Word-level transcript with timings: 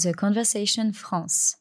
The 0.00 0.14
Conversation 0.16 0.92
France. 0.94 1.56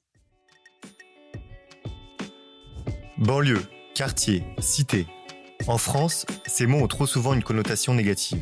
Banlieue, 3.18 3.62
quartier, 3.96 4.44
cité. 4.60 5.08
En 5.68 5.78
France, 5.78 6.26
ces 6.46 6.66
mots 6.66 6.78
ont 6.78 6.88
trop 6.88 7.06
souvent 7.06 7.34
une 7.34 7.44
connotation 7.44 7.94
négative. 7.94 8.42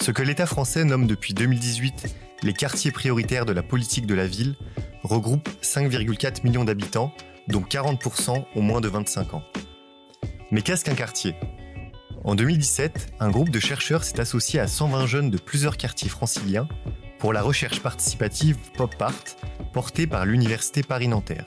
Ce 0.00 0.10
que 0.10 0.22
l'État 0.22 0.46
français 0.46 0.84
nomme 0.84 1.06
depuis 1.06 1.34
2018 1.34 2.16
les 2.42 2.52
quartiers 2.52 2.90
prioritaires 2.90 3.44
de 3.44 3.52
la 3.52 3.62
politique 3.62 4.06
de 4.06 4.14
la 4.14 4.26
ville 4.26 4.56
regroupe 5.04 5.48
5,4 5.62 6.42
millions 6.42 6.64
d'habitants, 6.64 7.12
dont 7.46 7.62
40% 7.62 8.44
ont 8.56 8.62
moins 8.62 8.80
de 8.80 8.88
25 8.88 9.34
ans. 9.34 9.44
Mais 10.50 10.62
qu'est-ce 10.62 10.84
qu'un 10.84 10.96
quartier? 10.96 11.36
En 12.24 12.34
2017, 12.34 13.14
un 13.20 13.30
groupe 13.30 13.50
de 13.50 13.60
chercheurs 13.60 14.02
s'est 14.02 14.18
associé 14.18 14.58
à 14.58 14.66
120 14.66 15.06
jeunes 15.06 15.30
de 15.30 15.38
plusieurs 15.38 15.76
quartiers 15.76 16.08
franciliens 16.08 16.66
pour 17.18 17.32
la 17.32 17.42
recherche 17.42 17.80
participative 17.80 18.56
PopPart, 18.76 19.36
portée 19.72 20.06
par 20.06 20.24
l'Université 20.24 20.82
Paris-Nanterre. 20.82 21.46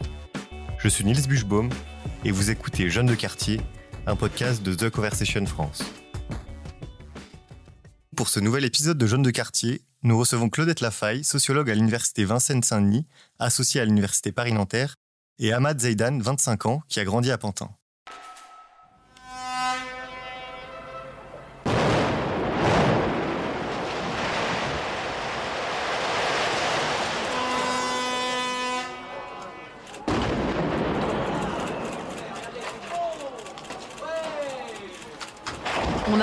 Je 0.78 0.88
suis 0.88 1.06
Niels 1.06 1.28
Buchbaum 1.28 1.70
et 2.26 2.32
vous 2.32 2.50
écoutez 2.50 2.90
Jeunes 2.90 3.06
de 3.06 3.16
quartier, 3.16 3.62
un 4.06 4.16
podcast 4.16 4.64
de 4.64 4.74
The 4.74 4.90
Conversation 4.90 5.46
France. 5.46 5.84
Pour 8.16 8.28
ce 8.30 8.40
nouvel 8.40 8.66
épisode 8.66 8.98
de 8.98 9.08
Jeunes 9.08 9.22
de 9.22 9.32
quartier, 9.32 9.82
nous 10.04 10.18
recevons 10.18 10.50
Claudette 10.50 10.82
Lafaille, 10.82 11.24
sociologue 11.24 11.70
à 11.70 11.76
l'Université 11.76 12.26
Vincennes-Saint-Denis, 12.26 13.08
associée 13.40 13.80
à 13.82 13.86
l'Université 13.86 14.32
Paris-Nanterre, 14.32 14.96
et 15.40 15.54
Ahmad 15.54 15.80
Zaidan, 15.80 16.20
25 16.20 16.66
ans, 16.66 16.84
qui 16.88 17.00
a 17.00 17.06
grandi 17.06 17.32
à 17.32 17.38
Pantin. 17.38 17.70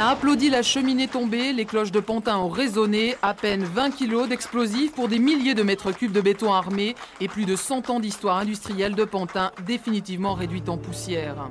Applaudi 0.09 0.49
la 0.49 0.63
cheminée 0.63 1.07
tombée, 1.07 1.53
les 1.53 1.67
cloches 1.67 1.93
de 1.93 2.01
Pantin 2.01 2.39
ont 2.39 2.49
résonné, 2.49 3.17
à 3.21 3.35
peine 3.35 3.65
20 3.65 3.91
kilos 3.91 4.27
d'explosifs 4.27 4.93
pour 4.93 5.07
des 5.07 5.19
milliers 5.19 5.55
de 5.55 5.63
mètres 5.63 5.93
cubes 5.93 6.13
de 6.13 6.23
béton 6.23 6.51
armé 6.51 6.97
et 7.21 7.29
plus 7.29 7.45
de 7.45 7.57
100 7.57 7.91
ans 7.91 8.01
d'histoire 8.01 8.39
industrielle 8.39 8.95
de 8.95 9.05
Pantin 9.05 9.53
définitivement 9.67 10.33
réduite 10.33 10.71
en 10.71 10.79
poussière. 10.79 11.51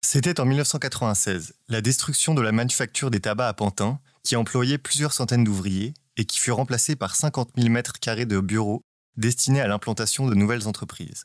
C'était 0.00 0.38
en 0.38 0.44
1996, 0.44 1.54
la 1.68 1.80
destruction 1.80 2.34
de 2.34 2.42
la 2.42 2.52
manufacture 2.52 3.10
des 3.10 3.20
tabacs 3.20 3.50
à 3.50 3.54
Pantin, 3.54 3.98
qui 4.22 4.36
employait 4.36 4.78
plusieurs 4.78 5.12
centaines 5.12 5.42
d'ouvriers 5.42 5.94
et 6.16 6.24
qui 6.24 6.38
fut 6.38 6.52
remplacée 6.52 6.94
par 6.94 7.16
50 7.16 7.50
000 7.56 7.68
mètres 7.68 7.98
carrés 7.98 8.26
de 8.26 8.38
bureaux 8.38 8.84
destinés 9.16 9.60
à 9.60 9.66
l'implantation 9.66 10.28
de 10.28 10.34
nouvelles 10.34 10.68
entreprises. 10.68 11.24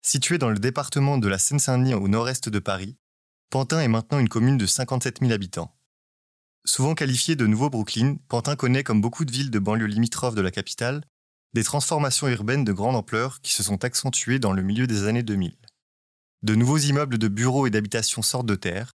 Située 0.00 0.38
dans 0.38 0.48
le 0.48 0.58
département 0.58 1.18
de 1.18 1.28
la 1.28 1.38
Seine-Saint-Denis 1.38 1.94
au 1.94 2.08
nord-est 2.08 2.48
de 2.48 2.58
Paris, 2.58 2.96
Pantin 3.52 3.80
est 3.80 3.88
maintenant 3.88 4.18
une 4.18 4.30
commune 4.30 4.56
de 4.56 4.64
57 4.64 5.18
000 5.20 5.30
habitants. 5.30 5.76
Souvent 6.64 6.94
qualifiée 6.94 7.36
de 7.36 7.46
Nouveau 7.46 7.68
Brooklyn, 7.68 8.16
Pantin 8.28 8.56
connaît, 8.56 8.82
comme 8.82 9.02
beaucoup 9.02 9.26
de 9.26 9.30
villes 9.30 9.50
de 9.50 9.58
banlieue 9.58 9.84
limitrophes 9.84 10.34
de 10.34 10.40
la 10.40 10.50
capitale, 10.50 11.04
des 11.52 11.62
transformations 11.62 12.28
urbaines 12.28 12.64
de 12.64 12.72
grande 12.72 12.96
ampleur 12.96 13.42
qui 13.42 13.52
se 13.52 13.62
sont 13.62 13.84
accentuées 13.84 14.38
dans 14.38 14.54
le 14.54 14.62
milieu 14.62 14.86
des 14.86 15.06
années 15.06 15.22
2000. 15.22 15.54
De 16.42 16.54
nouveaux 16.54 16.78
immeubles 16.78 17.18
de 17.18 17.28
bureaux 17.28 17.66
et 17.66 17.70
d'habitations 17.70 18.22
sortent 18.22 18.46
de 18.46 18.54
terre, 18.54 18.92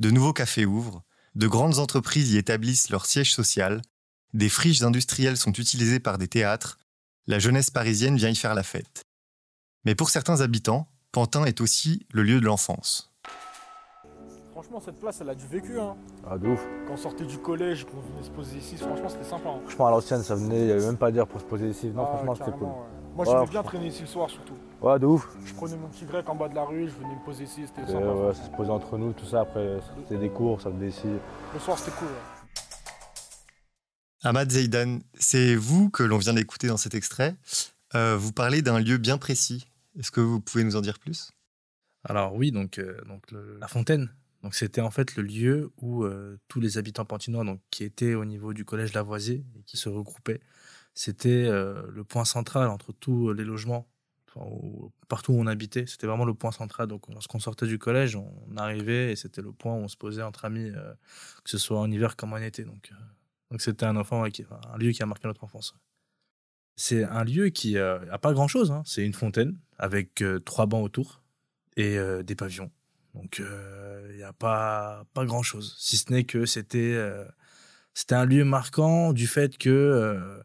de 0.00 0.10
nouveaux 0.10 0.32
cafés 0.32 0.66
ouvrent, 0.66 1.04
de 1.36 1.46
grandes 1.46 1.78
entreprises 1.78 2.32
y 2.32 2.36
établissent 2.36 2.90
leur 2.90 3.06
siège 3.06 3.32
social, 3.32 3.80
des 4.32 4.48
friches 4.48 4.82
industrielles 4.82 5.36
sont 5.36 5.52
utilisées 5.52 6.00
par 6.00 6.18
des 6.18 6.26
théâtres, 6.26 6.80
la 7.28 7.38
jeunesse 7.38 7.70
parisienne 7.70 8.16
vient 8.16 8.30
y 8.30 8.34
faire 8.34 8.56
la 8.56 8.64
fête. 8.64 9.04
Mais 9.84 9.94
pour 9.94 10.10
certains 10.10 10.40
habitants, 10.40 10.88
Pantin 11.12 11.44
est 11.44 11.60
aussi 11.60 12.08
le 12.10 12.24
lieu 12.24 12.40
de 12.40 12.46
l'enfance. 12.46 13.13
Franchement, 14.54 14.80
cette 14.80 15.00
place, 15.00 15.20
elle 15.20 15.28
a 15.30 15.34
du 15.34 15.46
vécu. 15.48 15.80
Hein. 15.80 15.96
Ah, 16.24 16.38
de 16.38 16.46
ouf. 16.46 16.64
Quand 16.86 16.94
on 16.94 16.96
sortait 16.96 17.24
du 17.24 17.38
collège, 17.38 17.84
qu'on 17.86 17.98
venait 18.00 18.22
se 18.22 18.30
poser 18.30 18.56
ici, 18.58 18.76
franchement, 18.76 19.08
c'était 19.08 19.24
sympa. 19.24 19.48
hein. 19.48 19.58
Franchement, 19.64 19.88
à 19.88 19.90
l'ancienne, 19.90 20.22
ça 20.22 20.36
venait, 20.36 20.60
il 20.60 20.66
n'y 20.66 20.70
avait 20.70 20.86
même 20.86 20.96
pas 20.96 21.08
à 21.08 21.10
dire 21.10 21.26
pour 21.26 21.40
se 21.40 21.44
poser 21.44 21.68
ici. 21.70 21.88
Non, 21.88 22.04
Ah, 22.04 22.16
franchement, 22.18 22.34
c'était 22.36 22.52
cool. 22.52 22.68
ouais. 22.68 22.72
Moi, 23.16 23.24
Ouais, 23.26 23.32
j'aimais 23.32 23.40
bien 23.40 23.44
franchement. 23.46 23.62
traîner 23.64 23.86
ici 23.88 24.00
le 24.02 24.06
soir, 24.06 24.30
surtout. 24.30 24.54
Ouais, 24.80 24.98
de 25.00 25.06
ouf. 25.06 25.28
Je 25.44 25.54
prenais 25.54 25.76
mon 25.76 25.88
petit 25.88 26.04
grec 26.04 26.28
en 26.28 26.36
bas 26.36 26.48
de 26.48 26.54
la 26.54 26.62
rue, 26.64 26.88
je 26.88 26.94
venais 26.94 27.14
me 27.16 27.24
poser 27.24 27.44
ici, 27.44 27.62
c'était 27.66 27.90
sympa. 27.90 28.06
ouais, 28.06 28.32
ça 28.34 28.44
se 28.44 28.50
posait 28.50 28.70
entre 28.70 28.96
nous, 28.96 29.12
tout 29.12 29.24
ça. 29.26 29.40
Après, 29.40 29.78
c'était 29.98 30.18
des 30.20 30.30
cours, 30.30 30.60
ça 30.60 30.70
venait 30.70 30.88
ici. 30.88 31.08
Le 31.52 31.58
soir, 31.58 31.76
c'était 31.76 31.96
cool. 31.98 32.06
ouais. 32.08 32.14
Ahmad 34.22 34.50
Zeidan, 34.50 35.00
c'est 35.14 35.54
vous 35.56 35.90
que 35.90 36.02
l'on 36.04 36.18
vient 36.18 36.32
d'écouter 36.32 36.68
dans 36.68 36.76
cet 36.76 36.94
extrait. 36.94 37.34
Euh, 37.96 38.16
vous 38.16 38.32
parlez 38.32 38.62
d'un 38.62 38.78
lieu 38.78 38.98
bien 38.98 39.18
précis. 39.18 39.66
Est-ce 39.98 40.10
que 40.12 40.20
vous 40.20 40.40
pouvez 40.40 40.62
nous 40.64 40.76
en 40.76 40.80
dire 40.80 40.98
plus? 40.98 41.30
Alors 42.04 42.34
oui, 42.34 42.50
donc, 42.52 42.78
euh, 42.78 43.00
donc 43.06 43.30
le- 43.32 43.58
la 43.60 43.68
fontaine. 43.68 44.10
Donc 44.44 44.54
c'était 44.54 44.82
en 44.82 44.90
fait 44.90 45.16
le 45.16 45.22
lieu 45.22 45.72
où 45.78 46.04
euh, 46.04 46.38
tous 46.48 46.60
les 46.60 46.76
habitants 46.76 47.06
pantinois, 47.06 47.44
donc 47.44 47.62
qui 47.70 47.82
étaient 47.82 48.14
au 48.14 48.26
niveau 48.26 48.52
du 48.52 48.66
collège 48.66 48.92
Lavoisier 48.92 49.42
et 49.56 49.62
qui 49.62 49.78
se 49.78 49.88
regroupaient, 49.88 50.40
c'était 50.92 51.46
euh, 51.46 51.82
le 51.90 52.04
point 52.04 52.26
central 52.26 52.68
entre 52.68 52.92
tous 52.92 53.32
les 53.32 53.42
logements, 53.42 53.88
partout 55.08 55.32
où 55.32 55.40
on 55.40 55.46
habitait. 55.46 55.86
C'était 55.86 56.06
vraiment 56.06 56.26
le 56.26 56.34
point 56.34 56.52
central. 56.52 56.88
Donc 56.88 57.08
lorsqu'on 57.08 57.38
sortait 57.38 57.66
du 57.66 57.78
collège, 57.78 58.16
on, 58.16 58.56
arrivait 58.58 59.12
et 59.12 59.16
c'était 59.16 59.40
le 59.40 59.50
point 59.50 59.72
où 59.72 59.78
on 59.78 59.88
se 59.88 59.96
posait 59.96 60.22
entre 60.22 60.44
amis, 60.44 60.68
euh, 60.68 60.92
que 61.42 61.48
ce 61.48 61.56
soit 61.56 61.80
en 61.80 61.90
hiver 61.90 62.14
comme 62.14 62.34
en 62.34 62.36
été. 62.36 62.64
Donc 62.64 62.92
euh, 62.92 63.56
c'était 63.58 63.86
un 63.86 63.96
enfant, 63.96 64.28
qui- 64.28 64.44
un 64.70 64.76
lieu 64.76 64.92
qui 64.92 65.02
a 65.02 65.06
marqué 65.06 65.26
notre 65.26 65.42
enfance. 65.44 65.74
C'est 66.76 67.04
un 67.04 67.24
lieu 67.24 67.48
qui 67.48 67.74
n'a 67.74 68.18
pas 68.18 68.34
grand 68.34 68.48
chose. 68.48 68.74
C'est 68.84 69.06
une 69.06 69.14
fontaine 69.14 69.56
avec 69.78 70.20
euh, 70.20 70.38
trois 70.38 70.66
bancs 70.66 70.84
autour 70.84 71.22
et 71.78 71.96
euh, 71.96 72.22
des 72.22 72.34
pavillons. 72.34 72.70
Donc 73.14 73.40
il 73.40 74.16
n'y 74.16 74.22
a 74.22 74.32
pas, 74.32 75.04
pas 75.14 75.24
grand-chose, 75.24 75.76
si 75.78 75.96
ce 75.96 76.12
n'est 76.12 76.24
que 76.24 76.46
c'était 76.46 76.94
euh, 76.94 77.24
c'était 77.94 78.16
un 78.16 78.26
lieu 78.26 78.44
marquant 78.44 79.12
du 79.12 79.26
fait 79.26 79.56
que 79.56 79.70
euh, 79.70 80.42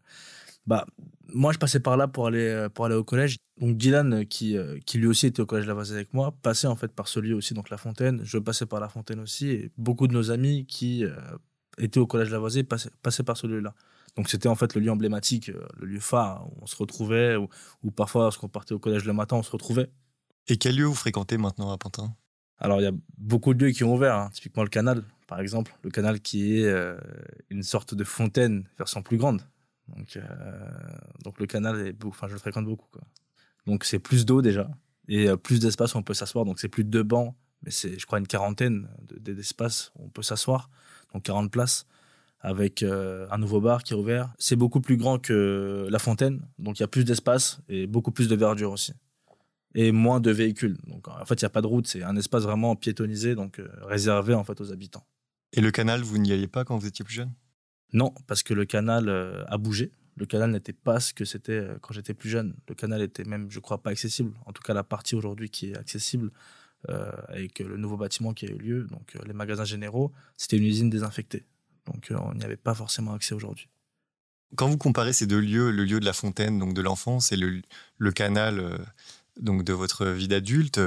bah, 0.68 0.86
moi 1.34 1.52
je 1.52 1.58
passais 1.58 1.80
par 1.80 1.98
là 1.98 2.08
pour 2.08 2.28
aller, 2.28 2.48
euh, 2.48 2.70
pour 2.70 2.86
aller 2.86 2.96
au 2.96 3.04
collège. 3.04 3.38
Donc 3.60 3.76
Dylan, 3.76 4.14
euh, 4.14 4.24
qui, 4.24 4.56
euh, 4.56 4.80
qui 4.86 5.00
lui 5.00 5.08
aussi 5.08 5.26
était 5.26 5.42
au 5.42 5.46
collège 5.46 5.66
Lavoisier 5.66 5.96
avec 5.96 6.14
moi, 6.14 6.32
passait 6.44 6.68
en 6.68 6.76
fait 6.76 6.94
par 6.94 7.08
ce 7.08 7.20
lieu 7.20 7.36
aussi, 7.36 7.54
donc 7.54 7.70
la 7.70 7.78
fontaine. 7.78 8.22
Je 8.24 8.38
passais 8.38 8.66
par 8.66 8.80
la 8.80 8.88
fontaine 8.88 9.20
aussi 9.20 9.50
et 9.50 9.72
beaucoup 9.78 10.08
de 10.08 10.14
nos 10.14 10.32
amis 10.32 10.66
qui 10.66 11.04
euh, 11.04 11.16
étaient 11.80 12.00
au 12.00 12.08
collège 12.08 12.30
Lavoisier 12.30 12.64
passaient, 12.64 12.92
passaient 13.02 13.24
par 13.24 13.36
ce 13.36 13.48
lieu-là. 13.48 13.74
Donc 14.16 14.30
c'était 14.30 14.48
en 14.48 14.56
fait 14.56 14.76
le 14.76 14.82
lieu 14.82 14.92
emblématique, 14.92 15.50
euh, 15.50 15.68
le 15.78 15.88
lieu 15.88 16.00
phare 16.00 16.48
où 16.48 16.60
on 16.62 16.68
se 16.68 16.76
retrouvait, 16.76 17.36
ou 17.36 17.92
parfois 17.92 18.24
lorsqu'on 18.24 18.50
partait 18.50 18.74
au 18.74 18.80
collège 18.80 19.06
le 19.06 19.14
matin, 19.14 19.38
on 19.38 19.44
se 19.44 19.52
retrouvait. 19.52 19.90
Et 20.48 20.58
quel 20.58 20.76
lieu 20.76 20.86
vous 20.86 20.96
fréquentez 20.96 21.38
maintenant 21.38 21.72
à 21.72 21.78
Pantin? 21.78 22.16
Alors, 22.60 22.82
il 22.82 22.84
y 22.84 22.88
a 22.88 22.92
beaucoup 23.18 23.54
de 23.54 23.66
lieux 23.66 23.72
qui 23.72 23.84
ont 23.84 23.94
ouvert, 23.94 24.16
hein. 24.16 24.30
typiquement 24.34 24.64
le 24.64 24.70
canal, 24.70 25.04
par 25.28 25.40
exemple. 25.40 25.74
Le 25.84 25.90
canal 25.90 26.20
qui 26.20 26.58
est 26.60 26.66
euh, 26.66 26.98
une 27.50 27.64
sorte 27.64 27.94
de 27.96 28.04
fontaine 28.04 28.66
version 28.78 29.02
plus 29.02 29.18
grande. 29.18 29.42
Donc, 29.96 30.18
euh, 30.18 30.22
donc 31.24 31.40
le 31.40 31.46
canal, 31.48 31.88
est 31.88 31.94
beau- 31.94 32.10
enfin, 32.10 32.28
je 32.28 32.34
le 32.34 32.40
fréquente 32.40 32.66
beaucoup. 32.66 32.88
Donc, 33.66 33.84
c'est 33.86 34.00
plus 34.00 34.26
d'eau 34.26 34.42
déjà 34.42 34.70
et 35.08 35.30
euh, 35.30 35.38
plus 35.38 35.60
d'espace 35.60 35.96
où 35.96 35.98
on 35.98 36.04
peut 36.04 36.14
s'asseoir. 36.14 36.46
Donc, 36.46 36.60
c'est 36.60 36.68
plus 36.68 36.84
de 36.84 36.90
deux 36.90 37.04
bancs, 37.04 37.34
mais 37.64 37.72
c'est, 37.72 37.98
je 37.98 38.06
crois, 38.06 38.20
une 38.20 38.28
quarantaine 38.28 38.88
de- 39.08 39.18
de- 39.20 39.34
d'espaces 39.34 39.92
où 39.98 40.06
on 40.06 40.10
peut 40.10 40.22
s'asseoir. 40.24 40.70
Donc, 41.14 41.24
40 41.24 41.52
places 41.52 41.86
avec 42.42 42.84
un 42.84 43.38
nouveau 43.38 43.60
bar 43.60 43.84
qui 43.84 43.92
est 43.94 43.98
ouvert. 43.98 44.32
C'est 44.38 44.56
beaucoup 44.56 44.80
plus 44.80 44.96
grand 44.96 45.20
que 45.20 45.88
la 45.90 46.00
fontaine, 46.00 46.40
donc 46.58 46.80
il 46.80 46.84
y 46.84 46.86
a 46.86 46.88
plus 46.88 47.04
d'espace 47.04 47.60
et 47.68 47.86
beaucoup 47.86 48.12
plus 48.12 48.30
de 48.30 48.36
verdure 48.38 48.72
aussi 48.72 48.94
et 49.76 49.92
moins 49.92 50.20
de 50.20 50.32
véhicules. 50.32 50.78
Donc 50.88 51.08
en 51.08 51.26
fait, 51.26 51.42
il 51.42 51.44
n'y 51.44 51.48
a 51.48 51.52
pas 51.52 51.62
de 51.62 51.68
route, 51.68 51.88
c'est 51.88 52.04
un 52.04 52.16
espace 52.16 52.44
vraiment 52.44 52.76
piétonisé, 52.76 53.36
donc 53.36 53.60
euh, 53.60 53.70
réservé 53.82 54.34
en 54.34 54.44
fait 54.44 54.60
aux 54.62 54.72
habitants. 54.72 55.06
Et 55.54 55.62
le 55.62 55.72
canal, 55.72 56.02
vous 56.02 56.18
n'y 56.18 56.32
alliez 56.32 56.48
pas 56.48 56.66
quand 56.66 56.78
vous 56.78 56.88
étiez 56.88 57.04
plus 57.06 57.16
jeune? 57.16 57.34
Non, 57.94 58.14
parce 58.28 58.44
que 58.44 58.54
le 58.54 58.66
canal 58.66 59.10
euh, 59.10 59.44
a 59.48 59.58
bougé. 59.58 59.92
Le 60.16 60.26
canal 60.26 60.52
n'était 60.52 60.74
pas 60.74 61.00
ce 61.00 61.14
que 61.14 61.26
c'était 61.26 61.54
euh, 61.54 61.78
quand 61.82 61.94
j'étais 61.94 62.14
plus 62.14 62.30
jeune. 62.30 62.56
Le 62.68 62.76
canal 62.76 63.02
était 63.02 63.24
même, 63.24 63.50
je 63.50 63.60
crois, 63.60 63.82
pas 63.82 63.92
accessible. 63.92 64.34
En 64.46 64.54
tout 64.54 64.62
cas, 64.62 64.74
la 64.74 64.84
partie 64.84 65.16
aujourd'hui 65.16 65.50
qui 65.50 65.72
est 65.72 65.78
accessible 65.78 66.32
avec 67.28 67.60
le 67.60 67.76
nouveau 67.76 67.98
bâtiment 67.98 68.34
qui 68.34 68.46
a 68.46 68.50
eu 68.50 68.58
lieu, 68.58 68.84
donc 68.86 69.18
les 69.26 69.34
magasins 69.34 69.66
généraux, 69.66 70.14
c'était 70.38 70.56
une 70.56 70.64
usine 70.64 70.90
désinfectée. 70.90 71.46
Donc 71.86 72.08
on 72.12 72.34
n'y 72.36 72.46
avait 72.46 72.56
pas 72.56 72.74
forcément 72.74 73.12
accès 73.12 73.36
aujourd'hui. 73.36 73.68
Quand 74.56 74.70
vous 74.70 74.78
comparez 74.78 75.12
ces 75.12 75.28
deux 75.28 75.42
lieux, 75.42 75.72
le 75.72 75.84
lieu 75.84 76.00
de 76.00 76.06
la 76.06 76.14
fontaine, 76.14 76.58
donc 76.58 76.74
de 76.74 76.82
l'enfance, 76.82 77.34
et 77.34 77.36
le, 77.36 77.62
le 77.98 78.12
canal, 78.14 78.80
donc 79.40 79.64
de 79.64 79.74
votre 79.74 80.06
vie 80.06 80.28
d'adulte, 80.28 80.80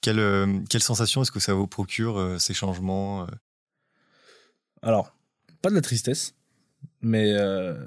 quelle, 0.00 0.18
euh, 0.18 0.60
quelle 0.68 0.82
sensation 0.82 1.22
est-ce 1.22 1.32
que 1.32 1.40
ça 1.40 1.54
vous 1.54 1.66
procure, 1.66 2.18
euh, 2.18 2.38
ces 2.38 2.54
changements 2.54 3.22
euh 3.22 3.26
Alors, 4.82 5.14
pas 5.62 5.70
de 5.70 5.74
la 5.74 5.80
tristesse, 5.80 6.34
mais 7.00 7.36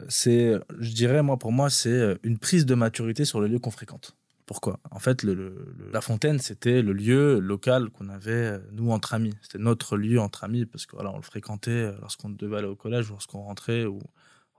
c'est, 0.09 0.53
je 0.79 0.91
dirais, 0.91 1.23
moi, 1.23 1.37
pour 1.37 1.51
moi, 1.51 1.69
c'est 1.69 2.17
une 2.23 2.37
prise 2.37 2.65
de 2.65 2.75
maturité 2.75 3.25
sur 3.25 3.39
le 3.39 3.47
lieu 3.47 3.59
qu'on 3.59 3.71
fréquente. 3.71 4.15
Pourquoi? 4.45 4.79
En 4.89 4.99
fait, 4.99 5.23
la 5.23 6.01
fontaine, 6.01 6.39
c'était 6.39 6.81
le 6.81 6.91
lieu 6.91 7.39
local 7.39 7.89
qu'on 7.89 8.09
avait, 8.09 8.59
nous, 8.73 8.91
entre 8.91 9.13
amis. 9.13 9.33
C'était 9.41 9.59
notre 9.59 9.95
lieu 9.95 10.19
entre 10.19 10.43
amis, 10.43 10.65
parce 10.65 10.85
que 10.85 10.97
voilà, 10.97 11.11
on 11.11 11.17
le 11.17 11.21
fréquentait 11.23 11.93
lorsqu'on 12.01 12.29
devait 12.29 12.57
aller 12.57 12.67
au 12.67 12.75
collège, 12.75 13.09
lorsqu'on 13.09 13.43
rentrait, 13.43 13.85
ou 13.85 14.01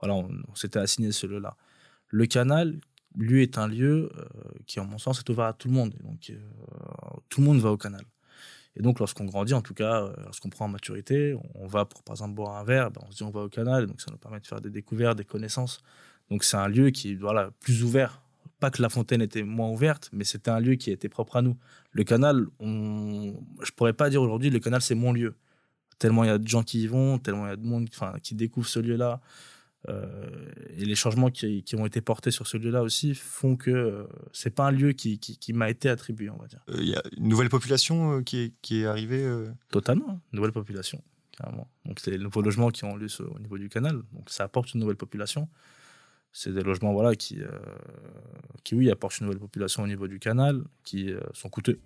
voilà, 0.01 0.15
on, 0.15 0.29
on 0.47 0.55
s'était 0.55 0.79
assigné 0.79 1.11
ce 1.11 1.27
lieu-là. 1.27 1.55
Le 2.07 2.25
canal, 2.25 2.79
lui, 3.15 3.43
est 3.43 3.57
un 3.57 3.67
lieu 3.67 4.11
euh, 4.17 4.23
qui, 4.65 4.79
en 4.79 4.85
mon 4.85 4.97
sens, 4.97 5.19
est 5.19 5.29
ouvert 5.29 5.45
à 5.45 5.53
tout 5.53 5.67
le 5.67 5.73
monde. 5.73 5.93
donc, 6.03 6.29
euh, 6.29 6.35
tout 7.29 7.41
le 7.41 7.47
monde 7.47 7.59
va 7.59 7.71
au 7.71 7.77
canal. 7.77 8.03
Et 8.75 8.81
donc, 8.81 8.99
lorsqu'on 8.99 9.25
grandit, 9.25 9.53
en 9.53 9.61
tout 9.61 9.73
cas, 9.73 10.03
euh, 10.03 10.13
lorsqu'on 10.23 10.49
prend 10.49 10.65
en 10.65 10.69
maturité, 10.69 11.35
on 11.55 11.67
va 11.67 11.85
pour, 11.85 12.03
par 12.03 12.15
exemple, 12.15 12.33
boire 12.33 12.57
un 12.57 12.63
verre, 12.63 12.91
ben, 12.91 13.01
on 13.07 13.11
se 13.11 13.17
dit 13.17 13.23
on 13.23 13.29
va 13.29 13.41
au 13.41 13.49
canal, 13.49 13.85
donc 13.85 14.01
ça 14.01 14.11
nous 14.11 14.17
permet 14.17 14.39
de 14.39 14.47
faire 14.47 14.61
des 14.61 14.69
découvertes, 14.69 15.17
des 15.17 15.25
connaissances. 15.25 15.81
Donc, 16.29 16.43
c'est 16.43 16.57
un 16.57 16.67
lieu 16.67 16.89
qui 16.89 17.11
est 17.11 17.15
voilà, 17.15 17.51
plus 17.59 17.83
ouvert. 17.83 18.21
Pas 18.59 18.71
que 18.71 18.81
la 18.81 18.89
fontaine 18.89 19.21
était 19.21 19.43
moins 19.43 19.69
ouverte, 19.69 20.09
mais 20.13 20.23
c'était 20.23 20.49
un 20.49 20.59
lieu 20.59 20.75
qui 20.75 20.89
était 20.89 21.09
propre 21.09 21.35
à 21.35 21.41
nous. 21.41 21.57
Le 21.91 22.03
canal, 22.03 22.47
on... 22.59 23.35
je 23.61 23.71
pourrais 23.71 23.93
pas 23.93 24.09
dire 24.09 24.21
aujourd'hui, 24.21 24.49
le 24.49 24.59
canal, 24.59 24.81
c'est 24.81 24.95
mon 24.95 25.11
lieu. 25.11 25.35
Tellement 25.99 26.23
il 26.23 26.27
y 26.27 26.29
a 26.31 26.37
de 26.37 26.47
gens 26.47 26.63
qui 26.63 26.81
y 26.81 26.87
vont, 26.87 27.19
tellement 27.19 27.45
il 27.45 27.49
y 27.49 27.53
a 27.53 27.55
de 27.55 27.65
monde 27.65 27.89
qui 28.21 28.35
découvre 28.35 28.67
ce 28.67 28.79
lieu-là. 28.79 29.21
Euh, 29.89 30.29
et 30.77 30.85
les 30.85 30.95
changements 30.95 31.29
qui, 31.29 31.63
ont 31.77 31.85
été 31.85 32.01
portés 32.01 32.31
sur 32.31 32.47
ce 32.47 32.57
lieu-là 32.57 32.81
aussi 32.81 33.15
font 33.15 33.55
que 33.55 33.69
euh, 33.69 34.03
c'est 34.31 34.55
pas 34.55 34.67
un 34.67 34.71
lieu 34.71 34.93
qui, 34.93 35.19
m'a 35.53 35.69
été 35.69 35.89
attribué, 35.89 36.29
on 36.29 36.37
va 36.37 36.47
dire. 36.47 36.61
Il 36.69 36.87
y 36.87 36.95
a 36.95 37.03
une 37.17 37.27
nouvelle 37.27 37.49
population 37.49 38.23
qui, 38.23 38.37
est, 38.39 38.53
qui 38.61 38.81
est 38.81 38.85
arrivée 38.85 39.27
Totalement, 39.69 40.21
une 40.31 40.37
nouvelle 40.37 40.51
population, 40.51 41.03
carrément. 41.37 41.67
Donc 41.85 41.99
c'est 41.99 42.11
les 42.11 42.17
nouveaux 42.17 42.41
logements 42.41 42.69
qui 42.69 42.85
ont 42.85 42.95
lieu 42.95 43.07
au 43.19 43.39
niveau 43.39 43.57
du 43.57 43.69
canal, 43.69 44.01
donc 44.13 44.29
ça 44.29 44.43
apporte 44.45 44.73
une 44.73 44.79
nouvelle 44.79 44.97
population. 44.97 45.49
C'est 46.31 46.51
des 46.51 46.63
logements 46.63 46.93
voilà, 46.93 47.15
qui, 47.15 47.41
euh, 47.41 47.47
qui, 48.63 48.73
oui, 48.73 48.89
apportent 48.89 49.19
une 49.19 49.27
nouvelle 49.27 49.39
population 49.39 49.83
au 49.83 49.87
niveau 49.87 50.07
du 50.07 50.19
canal, 50.19 50.63
qui 50.83 51.13
sont 51.33 51.49
coûteux. 51.49 51.79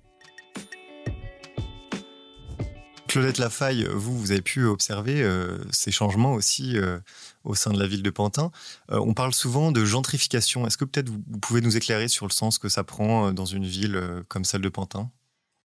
Claudette 3.17 3.39
Lafaille, 3.39 3.87
vous, 3.91 4.15
vous 4.15 4.29
avez 4.29 4.43
pu 4.43 4.65
observer 4.65 5.23
euh, 5.23 5.57
ces 5.71 5.89
changements 5.89 6.33
aussi 6.33 6.77
euh, 6.77 6.99
au 7.43 7.55
sein 7.55 7.73
de 7.73 7.79
la 7.79 7.87
ville 7.87 8.03
de 8.03 8.11
Pantin. 8.11 8.51
Euh, 8.91 8.99
on 8.99 9.15
parle 9.15 9.33
souvent 9.33 9.71
de 9.71 9.83
gentrification. 9.83 10.67
Est-ce 10.67 10.77
que 10.77 10.85
peut-être 10.85 11.09
vous, 11.09 11.39
pouvez 11.41 11.61
nous 11.61 11.75
éclairer 11.75 12.09
sur 12.09 12.27
le 12.27 12.31
sens 12.31 12.59
que 12.59 12.69
ça 12.69 12.83
prend 12.83 13.33
dans 13.33 13.45
une 13.45 13.65
ville 13.65 13.99
comme 14.27 14.45
celle 14.45 14.61
de 14.61 14.69
Pantin? 14.69 15.09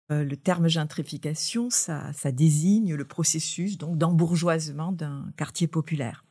Le 0.09 0.37
terme 0.37 0.69
gentrification, 0.69 1.69
ça, 1.69 2.12
ça, 2.12 2.31
désigne 2.31 2.94
le 2.94 3.05
processus 3.05 3.77
donc 3.77 3.99
d'embourgeoisement 3.99 4.93
d'un 4.93 5.25
quartier 5.37 5.67
populaire. 5.67 6.25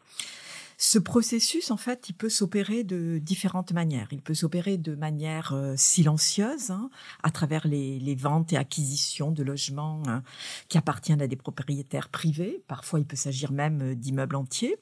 Ce 0.83 0.97
processus, 0.97 1.69
en 1.69 1.77
fait, 1.77 2.09
il 2.09 2.13
peut 2.13 2.27
s'opérer 2.27 2.83
de 2.83 3.19
différentes 3.19 3.71
manières. 3.71 4.07
Il 4.09 4.19
peut 4.19 4.33
s'opérer 4.33 4.79
de 4.79 4.95
manière 4.95 5.53
euh, 5.53 5.75
silencieuse, 5.77 6.71
hein, 6.71 6.89
à 7.21 7.29
travers 7.29 7.67
les, 7.67 8.15
ventes 8.15 8.51
et 8.51 8.57
acquisitions 8.57 9.29
de 9.29 9.43
logements 9.43 10.01
hein, 10.07 10.23
qui 10.69 10.79
appartiennent 10.79 11.21
à 11.21 11.27
des 11.27 11.35
propriétaires 11.35 12.09
privés. 12.09 12.63
Parfois, 12.67 12.99
il 12.99 13.05
peut 13.05 13.15
s'agir 13.15 13.51
même 13.51 13.91
euh, 13.91 13.95
d'immeubles 13.95 14.35
entiers 14.35 14.79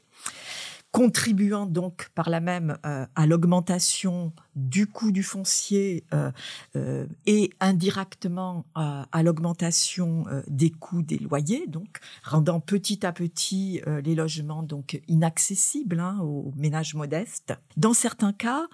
contribuant 0.99 1.65
donc 1.65 2.09
par 2.13 2.29
là 2.29 2.41
même 2.41 2.77
euh, 2.85 3.05
à 3.15 3.25
l'augmentation 3.25 4.33
du 4.57 4.85
coût 4.85 5.13
du 5.13 5.23
foncier 5.23 6.03
euh, 6.13 6.29
euh, 6.75 7.07
et 7.25 7.51
indirectement 7.61 8.65
à 8.75 9.23
l'augmentation 9.23 10.25
des 10.47 10.71
coûts 10.71 11.01
des 11.01 11.17
loyers, 11.17 11.67
donc 11.67 11.99
rendant 12.21 12.59
petit 12.59 13.05
à 13.05 13.13
petit 13.13 13.81
les 14.03 14.13
logements 14.13 14.67
inaccessibles 15.07 16.01
hein, 16.01 16.19
aux 16.21 16.51
ménages 16.57 16.95
modestes. 16.95 17.53
Dans 17.77 17.93
certains 17.93 18.33
cas, 18.33 18.67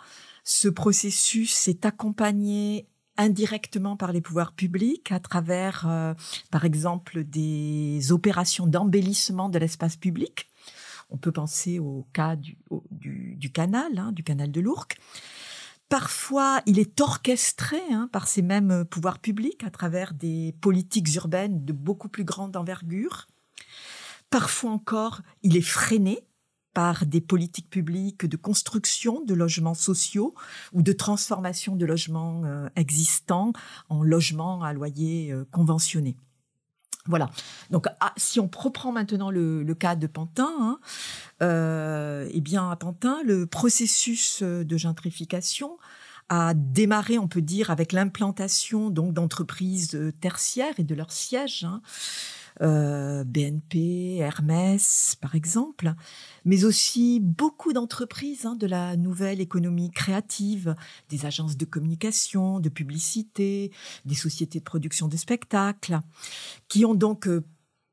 ce 0.44 0.68
processus 0.68 1.68
est 1.68 1.86
accompagné 1.86 2.88
indirectement 3.18 3.98
par 3.98 4.12
les 4.12 4.22
pouvoirs 4.22 4.54
publics 4.54 5.12
à 5.12 5.20
travers, 5.20 5.88
par 6.50 6.66
exemple, 6.66 7.24
des 7.24 8.12
opérations 8.12 8.66
d'embellissement 8.66 9.50
de 9.50 9.60
l'espace 9.60 9.96
public 9.96 10.50
on 11.10 11.18
peut 11.18 11.32
penser 11.32 11.80
au 11.80 12.08
cas 12.14 12.36
du, 12.36 13.52
canal, 13.52 13.98
hein, 13.98 14.12
du 14.12 14.24
canal 14.24 14.52
de 14.52 14.62
l'Ourcq. 14.62 14.98
Parfois, 15.88 16.62
il 16.66 16.80
est 16.80 17.00
orchestré 17.00 17.80
hein, 17.92 18.10
par 18.12 18.28
ces 18.28 18.42
mêmes 18.42 18.86
pouvoirs 18.86 19.20
publics 19.20 19.64
à 19.64 19.70
travers 19.70 20.14
des 20.14 20.56
politiques 20.60 21.14
urbaines 21.16 21.64
de 21.64 21.74
beaucoup 21.74 22.10
plus 22.10 22.24
grande 22.24 22.56
envergure. 22.58 23.28
Parfois 24.32 24.72
encore, 24.72 25.22
il 25.44 25.56
est 25.56 25.62
freiné 25.62 26.28
par 26.74 27.06
des 27.06 27.22
politiques 27.22 27.70
publiques 27.70 28.26
de 28.26 28.36
construction 28.36 29.24
de 29.24 29.34
logements 29.34 29.76
sociaux 29.76 30.36
ou 30.74 30.82
de 30.82 30.92
transformation 30.92 31.76
de 31.76 31.86
logements 31.86 32.44
euh, 32.44 32.68
existants 32.76 33.54
en 33.88 34.04
logements 34.04 34.62
à 34.62 34.74
loyer 34.74 35.32
euh, 35.32 35.46
conventionné. 35.52 36.18
Voilà. 37.08 37.30
Donc, 37.70 37.88
ah, 38.00 38.14
si 38.18 38.40
on 38.40 38.50
reprend 38.56 38.92
maintenant 38.92 39.30
le, 39.30 39.74
cas 39.76 39.96
de 39.96 40.08
Pantin, 40.08 40.52
hein, 40.60 40.80
euh, 41.44 42.28
eh 42.32 42.42
bien 42.42 42.70
à 42.70 42.76
Pantin, 42.76 43.20
le 43.24 43.46
processus 43.46 44.42
euh, 44.42 44.64
de 44.64 44.78
gentrification 44.78 45.78
a 46.30 46.54
démarré, 46.56 47.20
on 47.20 47.28
peut 47.28 47.42
dire, 47.42 47.70
avec 47.70 47.92
l'implantation 47.92 48.90
donc 48.90 49.14
d'entreprises 49.14 49.94
euh, 49.94 50.12
tertiaires 50.20 50.74
et 50.80 50.84
de 50.84 50.96
leurs 50.96 51.12
sièges. 51.12 51.66
Hein. 51.66 51.82
Euh, 52.62 53.24
BNP, 53.26 54.18
Hermès, 54.20 55.18
par 55.20 55.36
exemple, 55.36 55.94
mais 56.46 56.64
aussi 56.64 57.20
beaucoup 57.20 57.74
d'entreprises 57.74 58.46
hein, 58.46 58.56
de 58.56 58.66
la 58.66 58.96
nouvelle 58.96 59.42
économie 59.42 59.92
créative, 59.92 60.76
des 61.10 61.26
agences 61.26 61.58
de 61.58 61.66
communication, 61.66 62.62
de 62.62 62.70
publicité, 62.70 63.72
des 64.06 64.16
sociétés 64.16 64.60
de 64.60 64.64
production 64.64 65.10
de 65.10 65.18
spectacles, 65.18 66.00
qui 66.70 66.86
ont 66.86 66.96
donc 66.96 67.28
euh, 67.28 67.44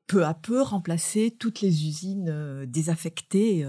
peu 0.07 0.25
à 0.25 0.35
peu 0.35 0.63
remplacé 0.63 1.35
toutes 1.37 1.61
les 1.61 1.87
usines 1.87 2.29
euh, 2.29 2.67
désaffectées 2.67 3.67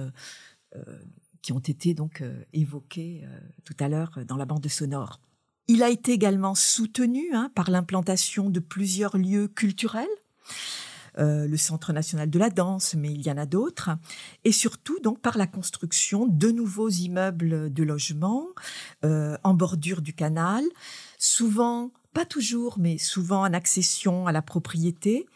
qui 1.43 1.51
ont 1.51 1.59
été 1.59 1.93
donc 1.93 2.23
évoquées 2.53 3.27
tout 3.63 3.75
à 3.79 3.89
l'heure 3.89 4.19
dans 4.25 4.37
la 4.37 4.45
bande 4.45 4.67
sonore. 4.67 5.19
Il 5.67 5.83
a 5.83 5.89
été 5.89 6.13
également 6.13 6.55
soutenu 6.55 7.31
hein, 7.33 7.51
par 7.53 7.69
l'implantation 7.69 8.49
de 8.49 8.59
plusieurs 8.59 9.17
lieux 9.17 9.47
culturels 9.47 10.07
euh, 11.19 11.47
le 11.47 11.57
Centre 11.57 11.93
national 11.93 12.29
de 12.29 12.39
la 12.39 12.49
danse, 12.49 12.95
mais 12.95 13.11
il 13.11 13.21
y 13.21 13.29
en 13.29 13.37
a 13.37 13.45
d'autres, 13.45 13.91
et 14.43 14.51
surtout 14.51 14.99
donc 15.01 15.19
par 15.19 15.37
la 15.37 15.45
construction 15.45 16.25
de 16.25 16.49
nouveaux 16.49 16.89
immeubles 16.89 17.71
de 17.71 17.83
logement 17.83 18.47
euh, 19.05 19.37
en 19.43 19.53
bordure 19.53 20.01
du 20.01 20.13
canal, 20.13 20.63
souvent, 21.19 21.91
pas 22.13 22.25
toujours, 22.25 22.79
mais 22.79 22.97
souvent 22.97 23.41
en 23.41 23.53
accession 23.53 24.25
à 24.25 24.31
la 24.31 24.41
propriété 24.41 25.27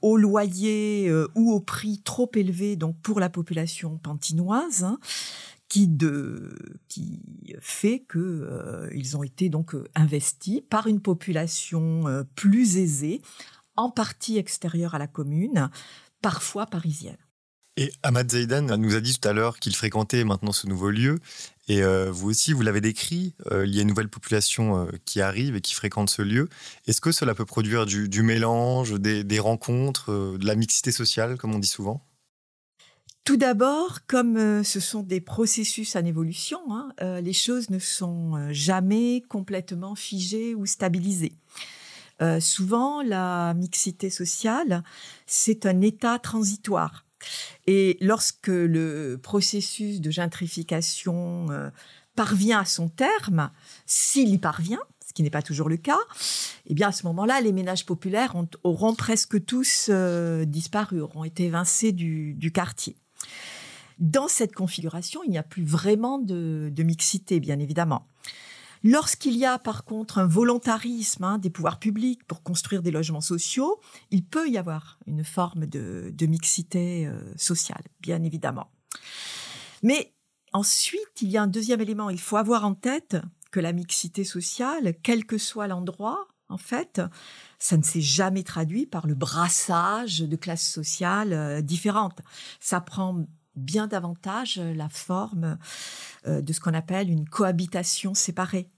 au 0.00 0.16
loyer 0.16 1.08
euh, 1.08 1.28
ou 1.34 1.52
au 1.52 1.60
prix 1.60 2.00
trop 2.04 2.30
élevé 2.34 2.76
donc 2.76 2.96
pour 3.02 3.18
la 3.18 3.28
population 3.28 3.98
pantinoise 3.98 4.84
hein, 4.84 4.98
qui 5.68 5.88
de 5.88 6.56
qui 6.86 7.20
fait 7.60 8.04
que 8.06 8.88
ils 8.94 9.16
ont 9.16 9.24
été 9.24 9.48
donc 9.48 9.74
investis 9.96 10.62
par 10.70 10.86
une 10.86 11.00
population 11.00 12.04
plus 12.36 12.78
aisée 12.78 13.20
en 13.78 13.90
partie 13.90 14.38
extérieure 14.38 14.94
à 14.96 14.98
la 14.98 15.06
commune, 15.06 15.70
parfois 16.20 16.66
parisienne. 16.66 17.16
Et 17.76 17.92
Ahmad 18.02 18.28
Zaidan 18.28 18.76
nous 18.76 18.96
a 18.96 19.00
dit 19.00 19.16
tout 19.16 19.28
à 19.28 19.32
l'heure 19.32 19.60
qu'il 19.60 19.76
fréquentait 19.76 20.24
maintenant 20.24 20.50
ce 20.50 20.66
nouveau 20.66 20.90
lieu. 20.90 21.20
Et 21.68 21.84
euh, 21.84 22.10
vous 22.10 22.28
aussi, 22.28 22.52
vous 22.52 22.62
l'avez 22.62 22.80
décrit, 22.80 23.34
euh, 23.52 23.64
il 23.64 23.72
y 23.72 23.78
a 23.78 23.82
une 23.82 23.88
nouvelle 23.88 24.08
population 24.08 24.80
euh, 24.80 24.90
qui 25.04 25.20
arrive 25.20 25.54
et 25.54 25.60
qui 25.60 25.74
fréquente 25.74 26.10
ce 26.10 26.22
lieu. 26.22 26.48
Est-ce 26.88 27.00
que 27.00 27.12
cela 27.12 27.36
peut 27.36 27.44
produire 27.44 27.86
du, 27.86 28.22
mélange, 28.24 28.94
des, 28.94 29.38
rencontres, 29.38 30.10
de 30.10 30.44
la 30.44 30.56
mixité 30.56 30.90
sociale, 30.90 31.36
comme 31.36 31.54
on 31.54 31.60
dit 31.60 31.68
souvent? 31.68 32.02
Tout 33.22 33.36
d'abord, 33.36 34.00
comme 34.08 34.64
ce 34.64 34.80
sont 34.80 35.04
des 35.04 35.20
processus 35.20 35.94
en 35.94 36.04
évolution, 36.04 36.58
hein, 36.70 37.20
les 37.20 37.34
choses 37.34 37.70
ne 37.70 37.78
sont 37.78 38.48
jamais 38.50 39.22
complètement 39.28 39.94
figées 39.94 40.54
ou 40.56 40.66
stabilisées. 40.66 41.34
Euh, 42.20 42.40
souvent, 42.40 43.02
la 43.02 43.54
mixité 43.54 44.10
sociale, 44.10 44.82
c'est 45.26 45.66
un 45.66 45.80
état 45.80 46.18
transitoire. 46.18 47.04
Et 47.66 47.96
lorsque 48.00 48.48
le 48.48 49.18
processus 49.22 50.00
de 50.00 50.10
gentrification 50.10 51.46
euh, 51.50 51.70
parvient 52.14 52.60
à 52.60 52.64
son 52.64 52.88
terme, 52.88 53.50
s'il 53.86 54.28
y 54.28 54.38
parvient, 54.38 54.80
ce 55.06 55.12
qui 55.12 55.22
n'est 55.22 55.30
pas 55.30 55.42
toujours 55.42 55.68
le 55.68 55.76
cas, 55.76 55.98
eh 56.66 56.74
bien 56.74 56.88
à 56.88 56.92
ce 56.92 57.06
moment-là, 57.06 57.40
les 57.40 57.52
ménages 57.52 57.86
populaires 57.86 58.34
auront 58.62 58.94
presque 58.94 59.44
tous 59.44 59.88
euh, 59.88 60.44
disparu, 60.44 61.00
auront 61.00 61.24
été 61.24 61.44
évincés 61.44 61.92
du, 61.92 62.52
quartier. 62.52 62.96
Dans 63.98 64.28
cette 64.28 64.54
configuration, 64.54 65.22
il 65.24 65.30
n'y 65.30 65.38
a 65.38 65.42
plus 65.42 65.64
vraiment 65.64 66.18
de 66.18 66.82
mixité, 66.82 67.40
bien 67.40 67.58
évidemment. 67.58 68.06
Lorsqu'il 68.84 69.36
y 69.36 69.44
a 69.44 69.58
par 69.58 69.84
contre 69.84 70.18
un 70.18 70.26
volontarisme 70.26 71.24
hein, 71.24 71.38
des 71.38 71.50
pouvoirs 71.50 71.78
publics 71.78 72.24
pour 72.24 72.42
construire 72.42 72.82
des 72.82 72.90
logements 72.90 73.20
sociaux, 73.20 73.80
il 74.10 74.24
peut 74.24 74.48
y 74.48 74.58
avoir 74.58 74.98
une 75.06 75.24
forme 75.24 75.66
de, 75.66 76.26
mixité 76.26 77.06
euh, 77.06 77.18
sociale, 77.36 77.82
bien 78.00 78.22
évidemment. 78.22 78.70
Mais 79.82 80.12
ensuite, 80.52 81.22
il 81.22 81.28
y 81.28 81.36
a 81.36 81.42
un 81.42 81.46
deuxième 81.46 81.80
élément. 81.80 82.10
Il 82.10 82.20
faut 82.20 82.36
avoir 82.36 82.64
en 82.64 82.74
tête 82.74 83.16
que 83.50 83.60
la 83.60 83.72
mixité 83.72 84.24
sociale, 84.24 84.94
quel 85.02 85.24
que 85.24 85.38
soit 85.38 85.66
l'endroit, 85.68 86.28
en 86.50 86.58
fait, 86.58 87.00
ça 87.58 87.76
ne 87.76 87.82
s'est 87.82 88.00
jamais 88.00 88.42
traduit 88.42 88.86
par 88.86 89.06
le 89.06 89.14
brassage 89.14 90.20
de 90.20 90.36
classes 90.36 90.66
sociales 90.66 91.32
euh, 91.32 91.60
différentes. 91.60 92.20
Ça 92.60 92.80
prend 92.80 93.26
bien 93.58 93.86
davantage 93.86 94.58
la 94.58 94.88
forme 94.88 95.58
de 96.26 96.52
ce 96.52 96.60
qu'on 96.60 96.74
appelle 96.74 97.10
une 97.10 97.28
cohabitation 97.28 98.14
séparée. 98.14 98.68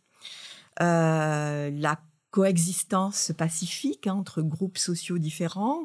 la 0.78 2.00
coexistence 2.30 3.32
pacifique 3.36 4.06
hein, 4.06 4.14
entre 4.14 4.42
groupes 4.42 4.78
sociaux 4.78 5.18
différents 5.18 5.84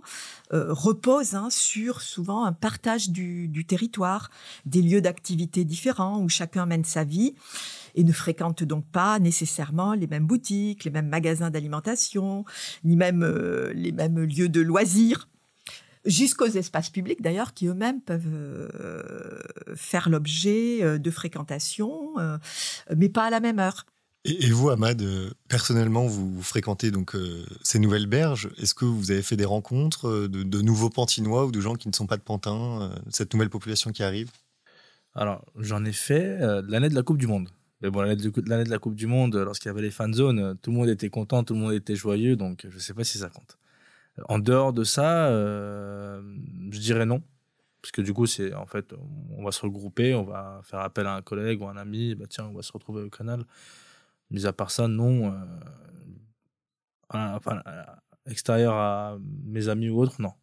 euh, 0.53 0.67
repose 0.69 1.33
hein, 1.33 1.49
sur 1.49 2.01
souvent 2.01 2.45
un 2.45 2.53
partage 2.53 3.09
du, 3.09 3.65
territoire, 3.67 4.29
des 4.65 4.81
lieux 4.81 5.01
d'activité 5.01 5.65
différents 5.65 6.21
où 6.21 6.29
chacun 6.29 6.65
mène 6.65 6.83
sa 6.83 7.03
vie 7.03 7.33
et 7.95 8.03
ne 8.03 8.11
fréquente 8.11 8.63
donc 8.63 8.85
pas 8.85 9.19
nécessairement 9.19 9.93
les 9.93 10.07
mêmes 10.07 10.27
boutiques, 10.27 10.83
les 10.83 10.91
mêmes 10.91 11.09
magasins 11.09 11.49
d'alimentation, 11.49 12.45
ni 12.83 12.95
même 12.95 13.23
euh, 13.23 13.73
les 13.73 13.91
mêmes 13.91 14.19
lieux 14.19 14.49
de 14.49 14.61
loisirs 14.61 15.27
jusqu'aux 16.05 16.45
espaces 16.45 16.89
publics 16.89 17.21
d'ailleurs, 17.21 17.53
qui 17.53 17.67
eux-mêmes 17.67 18.01
peuvent 18.01 18.23
euh, 18.25 19.39
faire 19.75 20.09
l'objet 20.09 20.99
de 20.99 21.11
fréquentation, 21.11 22.13
mais 22.95 23.09
pas 23.09 23.25
à 23.25 23.29
la 23.29 23.39
même 23.39 23.59
heure. 23.59 23.85
Et, 24.27 24.49
vous, 24.49 24.71
Ahmad, 24.71 25.03
euh, 25.03 25.29
personnellement, 25.47 26.07
vous 26.07 26.41
fréquentez 26.41 26.89
donc 26.89 27.15
euh, 27.15 27.45
ces 27.61 27.77
nouvelles 27.77 28.07
berges. 28.07 28.49
Est-ce 28.57 28.73
que 28.73 28.83
vous 28.83 29.11
avez 29.11 29.21
fait 29.21 29.37
des 29.37 29.45
rencontres 29.45 30.07
euh, 30.07 30.27
de, 30.27 30.61
nouveaux 30.61 30.89
Pantinois 30.89 31.45
ou 31.45 31.51
de 31.51 31.61
gens 31.61 31.75
qui 31.75 31.87
ne 31.87 31.93
sont 31.93 32.07
pas 32.07 32.17
de 32.17 32.23
Pantin, 32.23 32.91
cette 33.11 33.33
nouvelle 33.33 33.51
population 33.51 33.91
qui 33.91 34.01
arrive? 34.01 34.31
Alors, 35.13 35.45
j'en 35.59 35.85
ai 35.85 35.93
fait 35.93 36.39
l'année 36.67 36.89
de 36.89 36.95
la 36.95 37.03
Coupe 37.03 37.17
du 37.17 37.27
Monde. 37.27 37.49
Mais 37.81 37.91
bon, 37.91 38.01
l'année 38.01 38.15
de, 38.15 38.29
de, 38.29 38.69
la 38.69 38.79
Coupe 38.79 38.95
du 38.95 39.05
Monde, 39.05 39.35
lorsqu'il 39.35 39.69
y 39.69 39.71
avait 39.71 39.83
les 39.83 39.91
fan 39.91 40.11
zones, 40.11 40.57
tout 40.61 40.71
le 40.71 40.77
monde 40.77 40.89
était 40.89 41.09
content, 41.09 41.43
tout 41.43 41.53
le 41.53 41.59
monde 41.59 41.73
était 41.73 41.95
joyeux, 41.95 42.35
donc 42.35 42.65
je 42.67 42.75
ne 42.75 42.81
sais 42.81 42.95
pas 42.95 43.03
si 43.03 43.19
ça 43.19 43.29
compte. 43.29 43.59
En 44.29 44.39
dehors 44.39 44.73
de 44.73 44.83
ça, 44.83 45.29
je 45.29 46.79
dirais 46.79 47.05
non. 47.05 47.21
Parce 47.85 47.91
que 47.91 48.01
du 48.01 48.13
coup, 48.13 48.25
c'est 48.25 48.51
en 48.55 48.65
fait, 48.65 48.95
on 49.37 49.43
va 49.43 49.51
se 49.51 49.61
regrouper, 49.61 50.15
on 50.15 50.23
va 50.23 50.61
faire 50.63 50.79
appel 50.79 51.05
à 51.05 51.13
un 51.13 51.21
collègue 51.21 51.61
ou 51.61 51.67
un 51.67 51.77
ami, 51.77 52.15
bah 52.15 52.25
tiens, 52.27 52.45
on 52.45 52.53
va 52.55 52.63
se 52.63 52.71
retrouver 52.71 53.03
au 53.03 53.11
canal. 53.11 53.45
Mis 54.31 54.47
à 54.47 54.53
part 54.53 54.71
ça, 54.71 54.87
non. 54.87 55.31
Euh, 55.31 55.45
enfin, 57.11 57.61
euh, 57.67 57.83
extérieur 58.25 58.73
à 58.73 59.19
mes 59.43 59.69
amis 59.69 59.89
ou 59.89 59.99
autres, 59.99 60.19
non. 60.19 60.33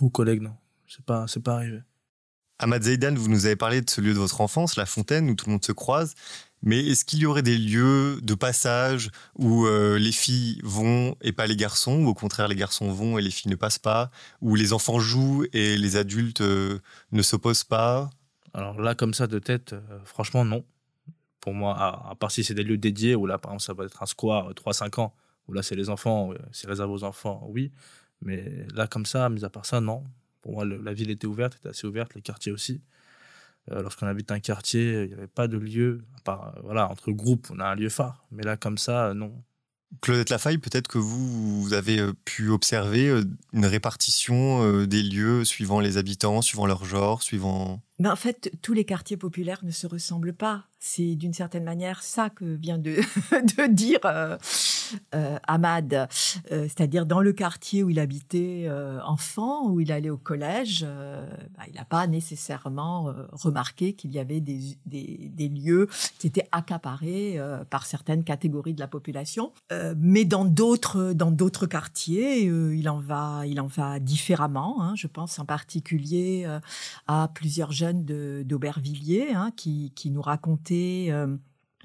Ou 0.00 0.08
collègues, 0.08 0.40
non. 0.40 0.56
C'est 0.86 1.04
pas, 1.04 1.26
c'est 1.26 1.42
pas 1.42 1.56
arrivé. 1.56 1.82
Ahmad 2.58 2.82
Zaidan, 2.82 3.14
vous 3.14 3.28
nous 3.28 3.44
avez 3.44 3.56
parlé 3.56 3.82
de 3.82 3.90
ce 3.90 4.00
lieu 4.00 4.14
de 4.14 4.18
votre 4.18 4.40
enfance, 4.40 4.76
la 4.76 4.86
fontaine, 4.86 5.28
où 5.28 5.34
tout 5.34 5.46
le 5.46 5.52
monde 5.52 5.64
se 5.64 5.72
croise. 5.72 6.14
Mais 6.62 6.84
est-ce 6.84 7.04
qu'il 7.04 7.20
y 7.20 7.26
aurait 7.26 7.42
des 7.42 7.58
lieux 7.58 8.18
de 8.22 8.34
passage 8.34 9.10
où 9.36 9.66
euh, 9.66 9.98
les 9.98 10.12
filles 10.12 10.60
vont 10.64 11.16
et 11.20 11.32
pas 11.32 11.46
les 11.46 11.56
garçons, 11.56 12.04
ou 12.04 12.08
au 12.08 12.14
contraire 12.14 12.48
les 12.48 12.56
garçons 12.56 12.90
vont 12.92 13.18
et 13.18 13.22
les 13.22 13.30
filles 13.30 13.50
ne 13.50 13.56
passent 13.56 13.78
pas, 13.78 14.10
où 14.40 14.54
les 14.54 14.72
enfants 14.72 14.98
jouent 14.98 15.44
et 15.52 15.76
les 15.76 15.96
adultes 15.96 16.40
ne 16.40 17.22
s'opposent 17.22 17.64
pas? 17.64 18.10
Alors 18.54 18.80
là, 18.80 18.94
comme 18.94 19.14
ça 19.14 19.26
de 19.26 19.38
tête, 19.38 19.74
franchement, 20.04 20.44
non 20.44 20.64
pour 21.46 21.54
moi, 21.54 21.76
à, 21.78 22.16
part 22.16 22.32
si 22.32 22.42
c'est 22.42 22.54
des 22.54 22.64
lieux 22.64 22.76
dédiés, 22.76 23.14
où 23.14 23.24
là, 23.24 23.38
par 23.38 23.52
exemple, 23.52 23.62
ça 23.62 23.72
va 23.72 23.84
être 23.84 24.02
un 24.02 24.06
square 24.06 24.52
3-5 24.52 25.00
ans, 25.00 25.14
où 25.46 25.52
là, 25.52 25.62
c'est 25.62 25.76
les 25.76 25.90
enfants, 25.90 26.30
c'est 26.50 26.66
réservé 26.66 26.92
aux 26.92 27.04
enfants, 27.04 27.46
oui. 27.48 27.70
Mais 28.20 28.66
là, 28.74 28.88
comme 28.88 29.06
ça, 29.06 29.28
mis 29.28 29.44
à 29.44 29.48
part 29.48 29.64
ça, 29.64 29.80
non. 29.80 30.02
Pour 30.42 30.54
moi, 30.54 30.64
la 30.64 30.92
ville 30.92 31.08
était 31.08 31.28
ouverte, 31.28 31.54
était 31.54 31.68
assez 31.68 31.86
ouverte, 31.86 32.16
les 32.16 32.20
quartiers 32.20 32.50
aussi. 32.50 32.80
Euh, 33.72 33.82
lorsqu'on 33.82 34.06
habite 34.06 34.30
un 34.30 34.40
quartier, 34.40 35.02
il 35.02 35.08
n'y 35.08 35.14
avait 35.14 35.26
pas 35.26 35.48
de 35.48 35.58
lieu, 35.58 36.04
à 36.16 36.20
part, 36.20 36.54
euh, 36.56 36.60
voilà, 36.64 36.88
entre 36.90 37.10
groupes, 37.10 37.48
on 37.50 37.58
a 37.60 37.66
un 37.66 37.74
lieu 37.74 37.88
phare. 37.88 38.24
Mais 38.30 38.42
là, 38.42 38.56
comme 38.56 38.78
ça, 38.78 39.12
non. 39.14 39.32
Claudette 40.02 40.30
Lafaille, 40.30 40.58
peut-être 40.58 40.88
que 40.88 40.98
vous, 40.98 41.62
vous, 41.62 41.72
avez 41.72 41.98
euh, 41.98 42.12
pu 42.24 42.50
observer 42.50 43.22
une 43.52 43.66
répartition 43.66 44.84
des 44.84 45.02
lieux 45.02 45.44
suivant 45.44 45.80
les 45.80 45.96
habitants, 45.96 46.42
suivant 46.42 46.66
leur 46.66 46.84
genre, 46.84 47.22
suivant... 47.22 47.80
Ben 47.98 48.12
en 48.12 48.16
fait, 48.16 48.52
tous 48.60 48.74
les 48.74 48.84
quartiers 48.84 49.16
populaires 49.16 49.64
ne 49.64 49.70
se 49.70 49.86
ressemblent 49.86 50.34
pas. 50.34 50.66
C'est 50.78 51.14
d'une 51.14 51.32
certaine 51.32 51.64
manière 51.64 52.02
ça 52.02 52.28
que 52.28 52.44
vient 52.44 52.76
de, 52.76 52.96
de 53.32 53.72
dire 53.72 54.00
euh, 54.04 54.36
euh, 54.36 54.38
Ahmad. 55.12 56.08
Euh, 56.52 56.62
c'est-à-dire 56.64 57.06
dans 57.06 57.20
le 57.20 57.32
quartier 57.32 57.82
où 57.82 57.90
il 57.90 57.98
habitait 57.98 58.68
enfant, 59.04 59.68
où 59.68 59.80
il 59.80 59.92
allait 59.92 60.10
au 60.10 60.16
collège, 60.16 60.84
bah, 60.84 61.64
il 61.68 61.74
n'a 61.74 61.84
pas 61.84 62.06
nécessairement 62.06 63.12
remarqué 63.32 63.92
qu'il 63.94 64.12
y 64.12 64.18
avait 64.18 64.40
des, 64.40 65.48
lieux 65.48 65.88
qui 66.18 66.26
étaient 66.26 66.48
accaparés 66.52 67.38
par 67.70 67.86
certaines 67.86 68.24
catégories 68.24 68.74
de 68.74 68.80
la 68.80 68.88
population. 68.88 69.52
mais 69.96 70.24
dans 70.24 70.44
d'autres 70.44 71.12
dans 71.12 71.30
d'autres 71.30 71.66
quartiers, 71.66 72.42
il 72.42 72.88
en 72.88 72.98
va 72.98 74.00
différemment. 74.00 74.82
Hein. 74.82 74.94
Je 74.96 75.06
pense 75.06 75.38
en 75.38 75.44
particulier 75.44 76.46
à 77.06 77.30
plusieurs 77.34 77.72
jeunes 77.72 78.04
d'Aubervilliers 78.44 79.32
hein, 79.34 79.50
qui, 79.56 79.92
nous 80.10 80.22
racontaient 80.22 81.08
euh, 81.10 81.36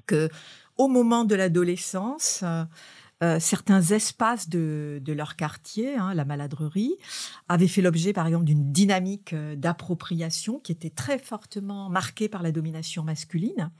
que 0.06 0.28
au 0.76 0.88
moment 0.88 1.24
de 1.24 1.34
l'adolescence, 1.34 2.40
euh, 2.42 2.64
euh, 3.22 3.38
certains 3.38 3.82
espaces 3.82 4.48
de, 4.48 5.00
leur 5.06 5.36
quartier, 5.36 5.94
hein, 5.96 6.12
la 6.14 6.24
maladrerie, 6.24 6.96
avaient 7.48 7.68
fait 7.68 7.82
l'objet, 7.82 8.12
par 8.12 8.26
exemple, 8.26 8.44
d'une 8.44 8.72
dynamique 8.72 9.34
d'appropriation 9.34 10.58
qui 10.58 10.72
était 10.72 10.90
très 10.90 11.18
fortement 11.18 11.88
marquée 11.88 12.28
par 12.28 12.42
la 12.42 12.50
domination 12.50 13.04
masculine. 13.04 13.70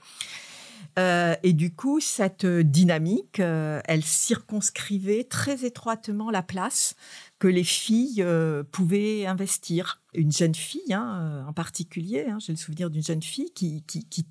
Et 0.97 1.53
du 1.53 1.75
coup, 1.75 2.01
cette 2.01 2.47
dynamique, 2.47 3.41
elle 3.41 4.03
circonscrivait 4.03 5.25
très 5.25 5.65
étroitement 5.65 6.31
la 6.31 6.43
place 6.43 6.97
que 7.43 7.49
les 7.49 7.65
filles 7.65 8.23
euh, 8.23 8.63
pouvaient 8.63 9.27
investir. 9.27 10.01
Une 10.15 10.31
jeune 10.31 10.55
fille 10.55 10.93
hein, 10.93 11.19
euh, 11.21 11.49
en 11.49 11.53
particulier, 11.53 12.27
hein, 12.29 12.39
j'ai 12.39 12.53
le 12.53 12.57
souvenir 12.57 12.89
d'une 12.89 13.03
jeune 13.03 13.21
fille 13.21 13.51
qui, 13.51 13.83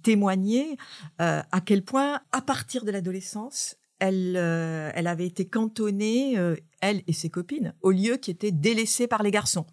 témoignait 0.01 0.77
euh, 1.19 1.41
à 1.51 1.59
quel 1.59 1.83
point, 1.83 2.21
à 2.31 2.41
partir 2.41 2.85
de 2.85 2.91
l'adolescence, 2.91 3.75
elle 3.99 4.37
avait 4.37 5.27
été 5.27 5.45
cantonnée, 5.45 6.35
elle 6.79 7.03
et 7.05 7.13
ses 7.13 7.29
copines, 7.29 7.75
au 7.81 7.91
lieu 7.91 8.15
qui 8.15 8.31
était 8.31 8.51
délaissé 8.51 9.07
par 9.07 9.23
les 9.23 9.29
garçons. 9.29 9.67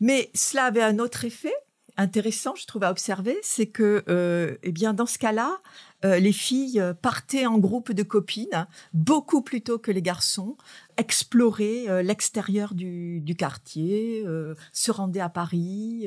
Mais 0.00 0.28
cela 0.34 0.64
avait 0.64 0.82
un 0.82 0.98
autre 0.98 1.24
effet 1.24 1.54
intéressant, 1.96 2.54
je 2.54 2.66
trouve, 2.66 2.84
à 2.84 2.90
observer, 2.90 3.38
c'est 3.42 3.66
que, 3.66 4.58
eh 4.62 4.72
bien, 4.72 4.94
dans 4.94 5.06
ce 5.06 5.18
cas-là, 5.18 5.60
euh, 6.04 6.18
les 6.18 6.32
filles 6.32 6.80
euh, 6.80 6.94
partaient 6.94 7.46
en 7.46 7.58
groupe 7.58 7.92
de 7.92 8.02
copines, 8.02 8.66
beaucoup 8.92 9.42
plus 9.42 9.62
tôt 9.62 9.78
que 9.78 9.90
les 9.90 10.02
garçons, 10.02 10.56
explorer 10.96 11.88
euh, 11.88 12.02
l'extérieur 12.02 12.74
du, 12.74 13.22
quartier, 13.36 14.24
se 14.72 14.90
rendaient 14.90 15.20
à 15.20 15.28
Paris, 15.28 16.06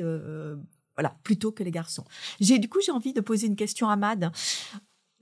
voilà, 0.96 1.16
plutôt 1.22 1.52
que 1.52 1.62
les 1.62 1.70
garçons. 1.70 2.04
J'ai 2.40 2.58
du 2.58 2.68
coup 2.68 2.80
j'ai 2.84 2.92
envie 2.92 3.12
de 3.12 3.20
poser 3.20 3.46
une 3.46 3.56
question 3.56 3.88
à 3.88 3.96
Mad. 3.96 4.32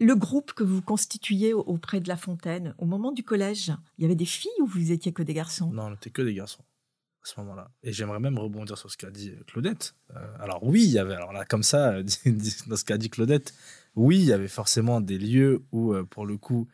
Le 0.00 0.14
groupe 0.14 0.52
que 0.52 0.62
vous 0.62 0.80
constituiez 0.80 1.52
auprès 1.52 2.00
de 2.00 2.08
La 2.08 2.16
Fontaine, 2.16 2.74
au 2.78 2.86
moment 2.86 3.12
du 3.12 3.24
collège, 3.24 3.72
il 3.98 4.02
y 4.02 4.04
avait 4.04 4.14
des 4.14 4.24
filles 4.24 4.50
ou 4.60 4.66
vous 4.66 4.92
étiez 4.92 5.12
que 5.12 5.22
des 5.22 5.34
garçons? 5.34 5.70
Non, 5.72 5.84
on 5.84 5.90
n'était 5.90 6.10
que 6.10 6.22
des 6.22 6.34
garçons 6.34 6.62
moment-là. 7.38 7.70
Et 7.82 7.92
j'aimerais 7.92 8.20
même 8.20 8.38
rebondir 8.38 8.78
sur 8.78 8.90
ce 8.90 8.96
qu'a 8.96 9.10
dit 9.10 9.32
Claudette. 9.46 9.94
alors 10.40 10.62
oui, 10.62 10.84
il 10.84 10.90
y 10.90 10.98
avait, 10.98 11.14
alors 11.14 11.32
là, 11.32 11.44
comme 11.44 11.62
ça, 11.62 12.02
dans 12.66 12.76
ce 12.76 12.84
qu'a 12.84 12.98
dit 12.98 13.10
Claudette, 13.10 13.54
oui, 13.98 14.18
il 14.18 14.26
y 14.26 14.32
avait 14.32 14.48
forcément 14.48 15.00
des 15.00 15.18
lieux 15.18 15.64
où, 15.72 15.92
euh, 15.92 16.04
pour 16.04 16.24
le 16.24 16.36
coup, 16.36 16.68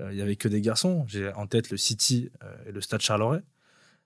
euh, 0.00 0.12
il 0.12 0.18
y 0.18 0.22
avait 0.22 0.36
que 0.36 0.48
des 0.48 0.62
garçons. 0.62 1.04
J'ai 1.08 1.30
en 1.34 1.46
tête 1.46 1.70
le 1.70 1.76
City 1.76 2.30
euh, 2.42 2.56
et 2.66 2.72
le 2.72 2.80
Stade 2.80 3.02
Charleroi. 3.02 3.42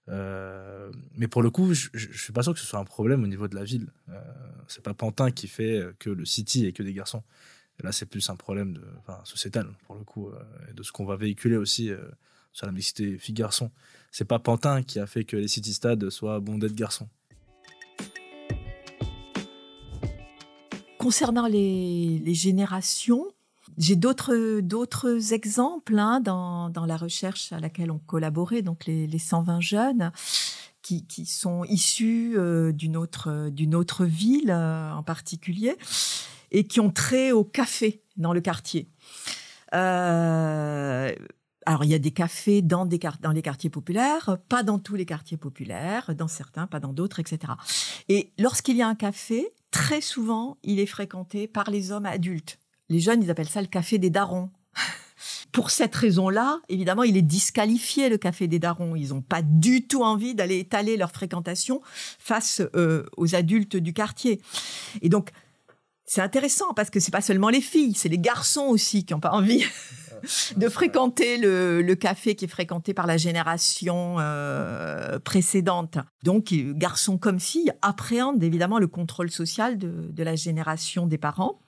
mais 0.09 1.29
pour 1.29 1.43
le 1.43 1.51
coup, 1.51 1.73
je, 1.73 1.89
ne 1.95 2.13
suis 2.13 2.33
pas 2.33 2.43
sûr 2.43 2.53
que 2.53 2.59
ce 2.59 2.67
soit 2.67 2.81
un 2.81 2.85
problème 2.85 3.23
au 3.23 3.29
niveau 3.29 3.47
de 3.47 3.55
la 3.55 3.65
ville. 3.65 3.93
c'est 4.67 4.83
pas 4.83 4.93
Pantin 4.93 5.31
qui 5.31 5.47
fait 5.49 5.83
que 6.01 6.11
le 6.11 6.25
City 6.25 6.67
et 6.67 6.73
que 6.73 6.83
des 6.83 6.93
garçons. 6.93 7.23
là, 7.83 7.93
c'est 7.93 8.07
plus 8.07 8.29
un 8.29 8.37
problème 8.37 8.75
de, 8.75 8.83
sociétal 9.25 9.67
pour 9.87 9.95
le 9.95 10.05
coup, 10.05 10.31
et 10.69 10.75
de 10.75 10.83
ce 10.83 10.93
qu'on 10.93 11.07
va 11.07 11.17
véhiculer 11.17 11.57
aussi 11.57 11.91
sur 12.53 12.67
la 12.67 12.73
mixité 12.73 13.19
filles-garçons. 13.19 13.71
C'est 14.17 14.25
pas 14.25 14.39
Pantin 14.39 14.85
qui 14.85 15.01
a 15.01 15.07
fait 15.07 15.25
que 15.25 15.37
les 15.37 15.49
City 15.49 15.75
Stades 15.75 16.09
soient 16.09 16.39
bondés 16.39 16.69
de 16.69 16.75
garçons. 16.75 17.09
concernant 21.05 21.47
les, 21.47 22.23
générations, 22.33 23.27
j'ai 23.77 23.95
d'autres 23.95 25.35
exemples 25.35 25.99
hein, 25.99 26.21
dans, 26.21 26.87
la 26.87 26.97
recherche 26.97 27.53
à 27.53 27.61
laquelle 27.61 27.91
on 27.91 27.99
collaborait, 27.99 28.63
donc 28.63 28.87
les, 28.87 29.19
120 29.19 29.61
jeunes 29.61 30.13
qui, 30.81 31.27
sont 31.27 31.65
issus 31.65 32.35
euh, 32.39 32.73
d'une 32.73 32.97
autre 32.97 33.51
d'une 33.51 33.75
autre 33.75 34.07
ville 34.07 34.51
euh, 34.51 34.93
en 34.93 35.03
particulier 35.03 35.77
et 36.53 36.67
qui 36.67 36.81
ont 36.81 36.91
trait 36.91 37.33
au 37.33 37.45
café 37.45 38.01
dans 38.17 38.33
le 38.33 38.41
quartier. 38.41 38.89
Euh, 39.75 41.13
alors, 41.67 41.85
il 41.85 41.91
y 41.91 41.95
a 41.95 41.99
des 41.99 42.11
cafés 42.11 42.63
dans, 42.63 42.85
les 42.85 43.43
quartiers 43.43 43.71
populaires, 43.71 44.39
pas 44.49 44.63
dans 44.63 44.79
tous 44.79 44.97
les 44.97 45.07
quartiers 45.07 45.37
populaires, 45.37 46.15
dans 46.15 46.29
certains, 46.29 46.67
pas 46.67 46.81
dans 46.81 46.93
d'autres, 46.93 47.21
etc. 47.21 47.55
Et 48.09 48.33
lorsqu'il 48.39 48.77
y 48.77 48.83
a 48.83 48.89
un 48.89 48.95
café, 48.95 49.53
très 49.71 50.01
souvent, 50.01 50.59
il 50.63 50.79
est 50.79 50.87
fréquenté 50.87 51.47
par 51.49 51.71
les 51.71 51.93
hommes 51.93 52.07
adultes. 52.07 52.59
Les 52.89 53.01
jeunes, 53.01 53.23
ils 53.23 53.31
appellent 53.31 53.49
ça 53.49 53.63
le 53.63 53.67
café 53.67 53.99
des 53.99 54.11
darons. 54.11 54.51
pour 55.53 55.71
cette 55.71 55.95
raison-là, 55.95 56.61
évidemment, 56.69 57.05
il 57.05 57.17
est 57.17 57.23
disqualifié 57.23 58.09
le 58.09 58.19
Café 58.19 58.49
des 58.49 58.59
Darons. 58.59 58.97
Ils 58.97 59.11
n'ont 59.11 59.23
pas 59.23 59.41
du 59.41 59.87
tout 59.87 60.03
envie 60.03 60.35
d'aller 60.35 60.59
étaler 60.59 60.97
leur 60.97 61.13
fréquentation 61.13 61.81
face 62.19 62.61
euh, 62.75 63.05
aux 63.17 63.35
adultes 63.37 63.77
du 63.77 63.93
quartier. 63.93 64.41
Et 65.01 65.09
donc, 65.09 65.31
c'est 66.07 66.21
intéressant 66.21 66.75
parce 66.75 66.91
que 66.91 67.01
c'est 67.01 67.13
pas 67.13 67.21
seulement 67.21 67.49
les 67.49 67.61
filles, 67.61 67.95
c'est 67.95 68.09
les 68.09 68.19
garçons 68.19 68.67
aussi 68.67 69.07
qui 69.07 69.15
n'ont 69.15 69.21
pas 69.21 69.31
envie 69.31 69.65
de 70.57 70.69
fréquenter 70.69 71.39
le, 71.39 71.95
café 71.95 72.35
qui 72.35 72.45
est 72.45 72.49
fréquenté 72.49 72.95
par 72.95 73.07
la 73.07 73.17
génération 73.17 74.17
euh, 74.19 75.19
précédente. 75.19 75.99
Donc, 76.23 76.53
garçons 76.53 77.19
comme 77.19 77.41
filles 77.41 77.73
appréhendent 77.83 78.43
évidemment 78.43 78.79
le 78.79 78.87
contrôle 78.87 79.31
social 79.31 79.79
de, 79.79 80.23
la 80.25 80.37
génération 80.37 81.07
des 81.07 81.19
parents 81.19 81.61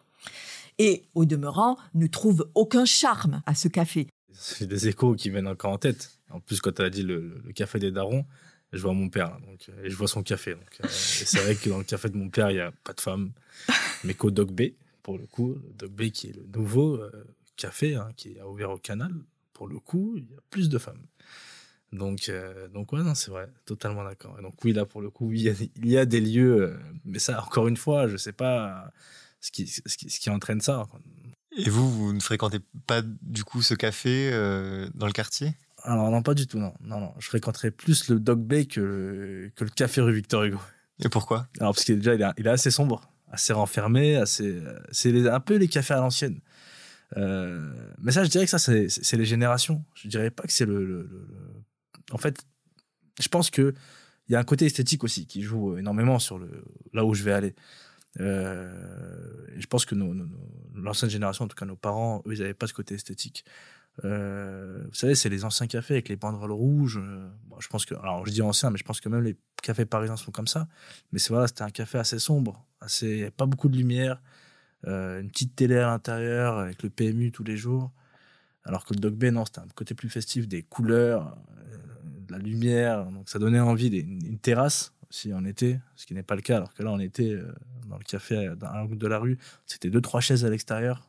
et, 0.79 1.05
au 1.15 1.25
demeurant, 1.25 1.77
ne 1.95 2.07
trouvent 2.07 2.51
aucun 2.55 2.85
charme 2.85 3.43
à 3.47 3.55
ce 3.55 3.69
café. 3.69 4.09
C'est 4.33 4.67
des 4.67 4.89
échos 4.89 5.15
qui 5.15 5.31
viennent 5.31 5.49
encore 5.49 5.73
en 5.73 5.79
tête. 5.79 6.19
En 6.31 6.41
plus, 6.41 6.61
quand 6.61 6.73
tu 6.73 6.83
as 6.83 6.91
dit 6.91 7.03
le, 7.03 7.43
café 7.55 7.79
des 7.79 7.91
darons, 7.91 8.25
je 8.73 8.83
vois 8.83 8.93
mon 8.93 9.09
père, 9.09 9.39
donc, 9.47 9.69
et 9.85 9.91
je 9.91 9.97
vois 9.97 10.09
son 10.09 10.23
café. 10.23 10.53
Euh, 10.53 10.87
c'est 10.89 11.39
vrai 11.39 11.55
que 11.55 11.69
dans 11.69 11.79
le 11.79 11.85
café 11.85 12.09
de 12.09 12.17
mon 12.17 12.29
père, 12.29 12.51
il 12.51 12.55
n'y 12.55 12.61
a 12.61 12.73
pas 12.85 12.93
de 12.93 13.01
femme, 13.01 13.33
mais 14.05 14.15
qu'au 14.15 14.31
Dog 14.31 14.51
Bay, 14.51 14.75
pour 15.03 15.19
le 15.19 15.27
coup, 15.27 15.57
Dog 15.79 15.93
Bay 15.93 16.11
qui 16.11 16.29
est 16.29 16.37
le 16.37 16.47
nouveau 16.55 16.97
euh, 16.97 17.11
café 17.57 17.97
hein, 17.97 18.11
qui 18.17 18.39
a 18.39 18.47
ouvert 18.47 18.71
au 18.71 18.79
canal, 18.79 19.13
pour 19.53 19.69
le 19.69 19.79
coup, 19.79 20.15
il 20.17 20.31
y 20.31 20.35
a 20.35 20.41
plus 20.51 20.69
de 20.69 20.79
femmes. 20.79 21.07
Donc, 21.93 22.29
euh, 22.29 22.69
donc 22.69 22.93
ouais, 22.93 23.03
non, 23.03 23.15
c'est 23.15 23.31
vrai, 23.31 23.49
totalement 23.65 24.05
d'accord. 24.05 24.41
Donc 24.43 24.63
oui, 24.65 24.73
là, 24.73 24.85
pour 24.85 25.01
le 25.01 25.11
coup, 25.11 25.33
il 25.33 25.43
y 25.43 25.49
a, 25.49 25.55
il 25.77 25.89
y 25.89 25.97
a 25.97 26.05
des 26.05 26.21
lieux, 26.21 26.79
mais 27.05 27.19
ça, 27.19 27.43
encore 27.43 27.69
une 27.69 27.77
fois, 27.77 28.09
je 28.09 28.17
sais 28.17 28.33
pas 28.33 28.93
ce 29.41 29.51
qui, 29.51 29.67
ce 29.67 29.97
qui, 29.97 30.11
ce 30.11 30.21
qui 30.21 30.31
entraîne 30.31 30.61
ça. 30.61 30.87
Et 31.57 31.71
vous, 31.71 31.91
vous 31.91 32.13
ne 32.13 32.21
fréquentez 32.21 32.59
pas 32.87 33.03
du 33.03 33.45
coup 33.45 33.63
ce 33.63 33.75
café 33.75 34.31
dans 34.95 35.07
le 35.07 35.13
quartier? 35.13 35.55
Alors 35.85 36.11
non, 36.11 36.23
pas 36.23 36.35
du 36.35 36.47
tout, 36.47 36.59
non. 36.59 36.75
Non, 36.81 37.01
non. 37.01 37.15
Je 37.19 37.29
fréquenterais 37.29 37.71
plus 37.71 38.09
le 38.09 38.19
Dog 38.19 38.41
Bay 38.41 38.67
que 38.67 38.81
le, 38.81 39.53
que 39.55 39.65
le 39.65 39.71
café 39.71 40.01
rue 40.01 40.13
Victor 40.13 40.43
Hugo. 40.43 40.59
Et 40.99 41.09
pourquoi? 41.09 41.49
Alors 41.61 41.75
parce 41.75 41.85
qu'il 41.85 41.95
est 41.95 41.99
déjà 41.99 42.35
il 42.37 42.47
est, 42.47 42.51
assez 42.51 42.71
sombre, 42.71 43.09
assez 43.31 43.53
renfermé, 43.53 44.17
assez. 44.17 44.61
C'est 44.91 45.29
un 45.29 45.41
peu 45.41 45.57
les 45.57 45.69
cafés 45.69 45.95
à 45.95 45.99
l'ancienne. 45.99 46.41
Euh, 47.17 47.73
mais 47.99 48.13
ça, 48.13 48.25
je 48.25 48.31
dirais 48.31 48.45
que 48.45 48.51
ça, 48.51 48.59
c'est 48.59 49.17
les 49.17 49.25
générations. 49.25 49.85
Je 49.95 50.09
dirais 50.09 50.31
pas 50.31 50.45
que 50.45 50.53
c'est 50.53 50.67
le, 50.67 51.09
En 52.13 52.19
fait, 52.19 52.45
je 53.21 53.29
pense 53.29 53.51
que 53.51 53.75
il 54.29 54.33
y 54.33 54.35
a 54.35 54.41
un 54.41 54.45
côté 54.45 54.67
esthétique 54.67 55.05
aussi 55.05 55.27
qui 55.27 55.43
joue 55.43 55.79
énormément 55.79 56.19
sur 56.19 56.39
le 56.39 56.65
là 56.93 57.05
où 57.05 57.15
je 57.15 57.23
vais 57.23 57.33
aller. 57.33 57.55
Euh, 58.21 59.47
je 59.57 59.67
pense 59.67 59.85
que 59.85 59.95
l'ancienne 60.75 61.11
génération, 61.11 61.45
en 61.45 61.49
tout 61.49 61.57
cas 61.57 61.67
nos 61.67 61.77
parents, 61.77 62.23
eux, 62.27 62.35
ils 62.35 62.41
n'avaient 62.41 62.55
pas 62.55 62.67
ce 62.67 62.75
côté 62.75 62.95
esthétique. 62.95 63.45
Euh, 64.05 64.85
vous 64.87 64.95
savez, 64.95 65.15
c'est 65.15 65.29
les 65.29 65.45
anciens 65.45 65.67
cafés 65.67 65.95
avec 65.95 66.09
les 66.09 66.17
banderoles 66.17 66.53
rouges. 66.53 66.99
Euh, 66.99 67.29
je 67.59 67.69
pense 67.69 67.87
que, 67.87 67.95
alors 67.95 68.27
je 68.27 68.33
dis 68.33 68.43
ancien, 68.43 68.71
mais 68.71 68.79
je 68.79 68.85
pense 68.85 69.01
que 69.01 69.09
même 69.09 69.23
les 69.23 69.37
cafés 69.63 69.87
parisiens 69.87 70.17
sont 70.17 70.33
comme 70.33 70.47
ça. 70.47 70.69
Mais 71.13 71.19
c'est 71.19 71.31
voilà, 71.31 71.47
c'était 71.47 71.63
un 71.63 71.71
café 71.71 71.99
assez 71.99 72.19
sombre, 72.19 72.67
assez 72.81 73.31
pas 73.31 73.47
beaucoup 73.47 73.69
de 73.69 73.77
lumière, 73.77 74.21
euh, 74.87 75.21
une 75.21 75.29
petite 75.29 75.57
télé 75.57 75.77
à 75.77 75.87
l'intérieur 75.89 76.59
avec 76.59 76.83
le 76.83 76.91
PMU 76.91 77.33
tous 77.33 77.45
les 77.45 77.57
jours. 77.57 77.91
Alors 78.65 78.85
que 78.85 78.95
le 78.95 79.01
Dog 79.01 79.15
Bay, 79.15 79.31
non, 79.31 79.45
c'était 79.45 79.61
un 79.61 79.69
côté 79.75 79.95
plus 79.95 80.09
festif, 80.09 80.49
des 80.49 80.63
couleurs, 80.63 81.37
de 82.27 82.33
la 82.33 82.39
lumière. 82.39 83.07
Donc 83.07 83.29
ça 83.29 83.39
donnait 83.39 83.61
envie 83.61 83.91
d'une 83.91 84.39
terrasse 84.39 84.93
aussi 85.09 85.33
en 85.33 85.45
été, 85.45 85.79
ce 85.95 86.05
qui 86.07 86.15
n'est 86.15 86.25
pas 86.25 86.35
le 86.35 86.43
cas. 86.43 86.57
Alors 86.57 86.75
que 86.75 86.83
là, 86.83 86.91
on 86.91 86.99
était 86.99 87.39
dans 87.89 87.99
le 87.99 88.05
café 88.05 88.53
dans 88.59 88.67
un 88.67 88.87
de 88.87 89.07
la 89.07 89.19
rue, 89.19 89.39
c'était 89.67 89.91
deux 89.91 90.01
trois 90.01 90.21
chaises 90.21 90.45
à 90.45 90.51
l'extérieur 90.51 91.09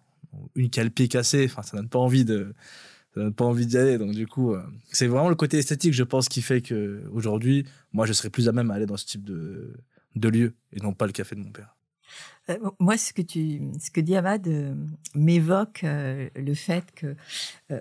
une 0.55 0.69
qui 0.69 0.79
a 0.79 0.83
enfin, 0.86 1.62
ça 1.63 1.77
donne 1.77 1.89
pas 1.89 2.00
envie 2.00 2.25
de, 2.25 2.53
donne 3.15 3.33
pas 3.33 3.45
envie 3.45 3.65
d'y 3.65 3.77
aller. 3.77 3.97
Donc, 3.97 4.12
du 4.12 4.27
coup, 4.27 4.53
euh, 4.53 4.62
c'est 4.91 5.07
vraiment 5.07 5.29
le 5.29 5.36
côté 5.36 5.57
esthétique, 5.57 5.93
je 5.93 6.03
pense, 6.03 6.29
qui 6.29 6.41
fait 6.41 6.62
que 6.62 7.03
aujourd'hui, 7.12 7.65
moi, 7.93 8.05
je 8.05 8.13
serais 8.13 8.29
plus 8.29 8.47
à 8.50 8.51
même 8.51 8.71
à 8.71 8.75
aller 8.75 8.86
dans 8.86 8.97
ce 8.97 9.05
type 9.05 9.24
de, 9.24 9.74
de 10.15 10.29
lieu 10.29 10.53
et 10.74 10.79
non 10.81 10.93
pas 10.93 11.05
le 11.05 11.13
café 11.13 11.36
de 11.36 11.41
mon 11.41 11.51
père. 11.51 11.76
Euh, 12.49 12.57
moi, 12.79 12.97
ce 12.97 13.13
que 13.13 13.21
tu, 13.21 13.61
ce 13.79 13.91
que 13.91 14.01
dit 14.01 14.15
Ahmad 14.15 14.47
euh, 14.47 14.73
m'évoque 15.15 15.83
le 15.83 16.53
fait 16.53 16.85
que 16.95 17.15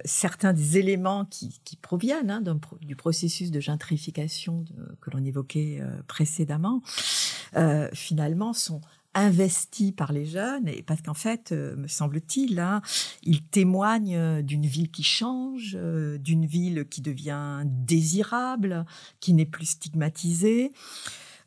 certains 0.04 0.52
des 0.52 0.78
éléments 0.78 1.24
qui, 1.24 1.60
proviennent 1.80 2.30
hein, 2.30 2.42
du 2.80 2.96
processus 2.96 3.50
de 3.50 3.60
gentrification 3.60 4.64
que 5.00 5.10
l'on 5.10 5.24
évoquait 5.24 5.80
précédemment, 6.06 6.82
finalement, 7.92 8.52
sont 8.52 8.80
investi 9.16 9.92
par 9.92 10.12
les 10.12 10.26
jeunes, 10.26 10.68
et 10.68 10.82
parce 10.82 11.00
qu'en 11.00 11.14
fait, 11.14 11.50
euh, 11.50 11.74
me 11.76 11.88
semble-t-il, 11.88 12.60
hein, 12.60 12.82
il 13.22 13.42
témoigne 13.42 14.14
euh, 14.14 14.42
d'une 14.42 14.66
ville 14.66 14.90
qui 14.90 15.02
change, 15.02 15.72
euh, 15.74 16.18
d'une 16.18 16.44
ville 16.44 16.86
qui 16.88 17.00
devient 17.00 17.62
désirable, 17.64 18.84
qui 19.18 19.32
n'est 19.32 19.46
plus 19.46 19.70
stigmatisée. 19.70 20.70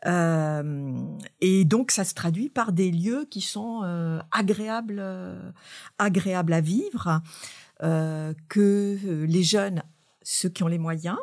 Et 0.05 1.65
donc, 1.65 1.91
ça 1.91 2.03
se 2.03 2.13
traduit 2.13 2.49
par 2.49 2.71
des 2.71 2.91
lieux 2.91 3.25
qui 3.29 3.41
sont 3.41 3.81
agréables, 4.31 5.03
agréables 5.97 6.53
à 6.53 6.61
vivre, 6.61 7.21
que 7.79 8.97
les 9.25 9.43
jeunes, 9.43 9.83
ceux 10.21 10.49
qui 10.49 10.63
ont 10.63 10.67
les 10.67 10.79
moyens, 10.79 11.17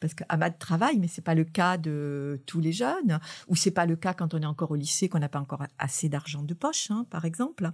parce 0.00 0.14
qu'Ahmad 0.14 0.58
travaille, 0.58 0.98
mais 0.98 1.08
c'est 1.08 1.20
pas 1.20 1.34
le 1.34 1.44
cas 1.44 1.76
de 1.76 2.42
tous 2.46 2.60
les 2.60 2.72
jeunes, 2.72 3.20
ou 3.48 3.56
c'est 3.56 3.70
pas 3.70 3.86
le 3.86 3.96
cas 3.96 4.14
quand 4.14 4.34
on 4.34 4.40
est 4.40 4.46
encore 4.46 4.70
au 4.70 4.76
lycée, 4.76 5.08
qu'on 5.08 5.18
n'a 5.18 5.28
pas 5.28 5.40
encore 5.40 5.62
assez 5.78 6.08
d'argent 6.08 6.42
de 6.42 6.54
poche, 6.54 6.90
hein, 6.90 7.06
par 7.10 7.26
exemple. 7.26 7.70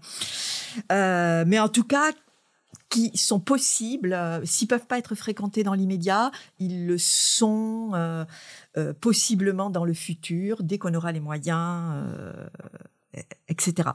Euh, 0.90 1.44
mais 1.46 1.60
en 1.60 1.68
tout 1.68 1.84
cas, 1.84 2.10
qui 2.88 3.16
sont 3.16 3.40
possibles, 3.40 4.12
euh, 4.12 4.44
s'ils 4.44 4.68
peuvent 4.68 4.86
pas 4.86 4.98
être 4.98 5.14
fréquentés 5.14 5.62
dans 5.62 5.74
l'immédiat, 5.74 6.30
ils 6.58 6.86
le 6.86 6.98
sont 6.98 7.92
euh, 7.94 8.24
possiblement 9.00 9.70
dans 9.70 9.84
le 9.84 9.94
futur, 9.94 10.62
dès 10.62 10.78
qu'on 10.78 10.94
aura 10.94 11.12
les 11.12 11.20
moyens, 11.20 12.04
etc. 13.48 13.90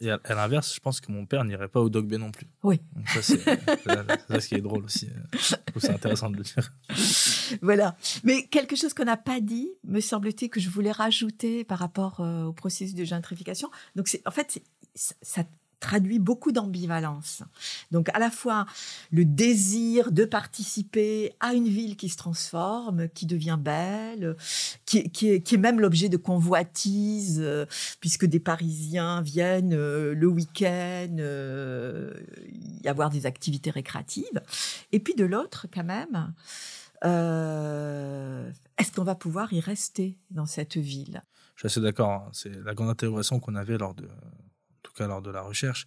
Et 0.00 0.10
à, 0.10 0.20
l'inverse, 0.28 0.74
je 0.74 0.80
pense 0.80 1.00
que 1.00 1.10
mon 1.10 1.24
père 1.24 1.44
n'irait 1.44 1.68
pas 1.68 1.80
au 1.80 1.88
Dog 1.88 2.06
Bay 2.06 2.18
non 2.18 2.30
plus. 2.30 2.46
Oui. 2.62 2.80
ça, 3.06 3.22
c'est 3.22 3.38
ce 3.38 4.48
qui 4.48 4.54
est 4.56 4.60
drôle 4.60 4.84
aussi. 4.84 5.08
C'est 5.38 5.90
intéressant 5.90 6.30
de 6.30 6.36
le 6.36 6.42
dire. 6.42 6.72
Voilà. 7.62 7.96
Mais 8.24 8.46
quelque 8.48 8.76
chose 8.76 8.92
qu'on 8.92 9.04
n'a 9.04 9.16
pas 9.16 9.40
dit, 9.40 9.70
me 9.84 10.00
semble-t-il, 10.00 10.50
que 10.50 10.60
je 10.60 10.68
voulais 10.68 10.92
rajouter 10.92 11.64
par 11.64 11.78
rapport 11.78 12.20
euh, 12.20 12.44
au 12.44 12.52
processus 12.52 12.94
de 12.94 13.04
gentrification. 13.04 13.70
Donc, 13.94 14.08
en 14.26 14.30
fait, 14.30 14.60
ça 14.94 15.44
traduit 15.80 16.18
beaucoup 16.18 16.52
d'ambivalence. 16.52 17.42
Donc 17.90 18.08
à 18.14 18.18
la 18.18 18.30
fois 18.30 18.66
le 19.10 19.24
désir 19.24 20.10
de 20.10 20.24
participer 20.24 21.34
à 21.40 21.54
une 21.54 21.68
ville 21.68 21.96
qui 21.96 22.08
se 22.08 22.16
transforme, 22.16 23.08
qui 23.10 23.26
devient 23.26 23.58
belle, 23.60 24.36
qui, 24.84 25.26
est, 25.28 25.56
même 25.56 25.80
l'objet 25.80 26.08
de 26.08 26.16
convoitises, 26.16 27.40
euh, 27.42 27.66
puisque 28.00 28.24
des 28.24 28.40
Parisiens 28.40 29.20
viennent 29.20 29.74
euh, 29.74 30.14
le 30.14 30.26
week-end 30.26 31.16
euh, 31.18 32.12
y 32.82 32.88
avoir 32.88 33.10
des 33.10 33.26
activités 33.26 33.70
récréatives. 33.70 34.42
Et 34.92 35.00
puis 35.00 35.14
de 35.14 35.24
l'autre, 35.24 35.66
quand 35.72 35.84
même, 35.84 36.32
est-ce 38.78 38.92
qu'on 38.92 39.04
va 39.04 39.14
pouvoir 39.14 39.52
y 39.52 39.60
rester 39.60 40.18
dans 40.30 40.46
cette 40.46 40.76
ville? 40.76 41.22
Je 41.54 41.60
suis 41.60 41.66
assez 41.66 41.80
d'accord. 41.80 42.10
Hein. 42.10 42.28
C'est 42.32 42.52
la 42.64 42.74
grande 42.74 42.90
interrogation 42.90 43.38
qu'on 43.40 43.54
avait 43.54 43.78
lors 43.78 43.94
de 43.94 44.08
cas 44.96 45.06
lors 45.06 45.22
de 45.22 45.30
la 45.30 45.42
recherche, 45.42 45.86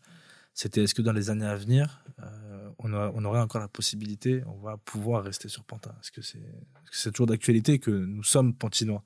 c'était 0.54 0.84
est-ce 0.84 0.94
que 0.94 1.02
dans 1.02 1.14
les 1.14 1.30
années 1.30 1.46
à 1.46 1.56
venir, 1.56 2.04
euh, 2.22 2.70
on, 2.80 2.94
on, 2.94 3.24
aurait 3.26 3.40
encore 3.40 3.62
la 3.62 3.68
possibilité, 3.68 4.44
on 4.46 4.58
va 4.58 4.76
pouvoir 4.76 5.24
rester 5.24 5.48
sur 5.48 5.64
Pantin? 5.64 5.94
Est-ce 6.02 6.12
que 6.12 6.22
c'est 6.92 7.12
toujours 7.12 7.28
d'actualité 7.28 7.80
que 7.80 7.92
nous 7.92 8.24
sommes 8.24 8.54
pantinois 8.54 9.04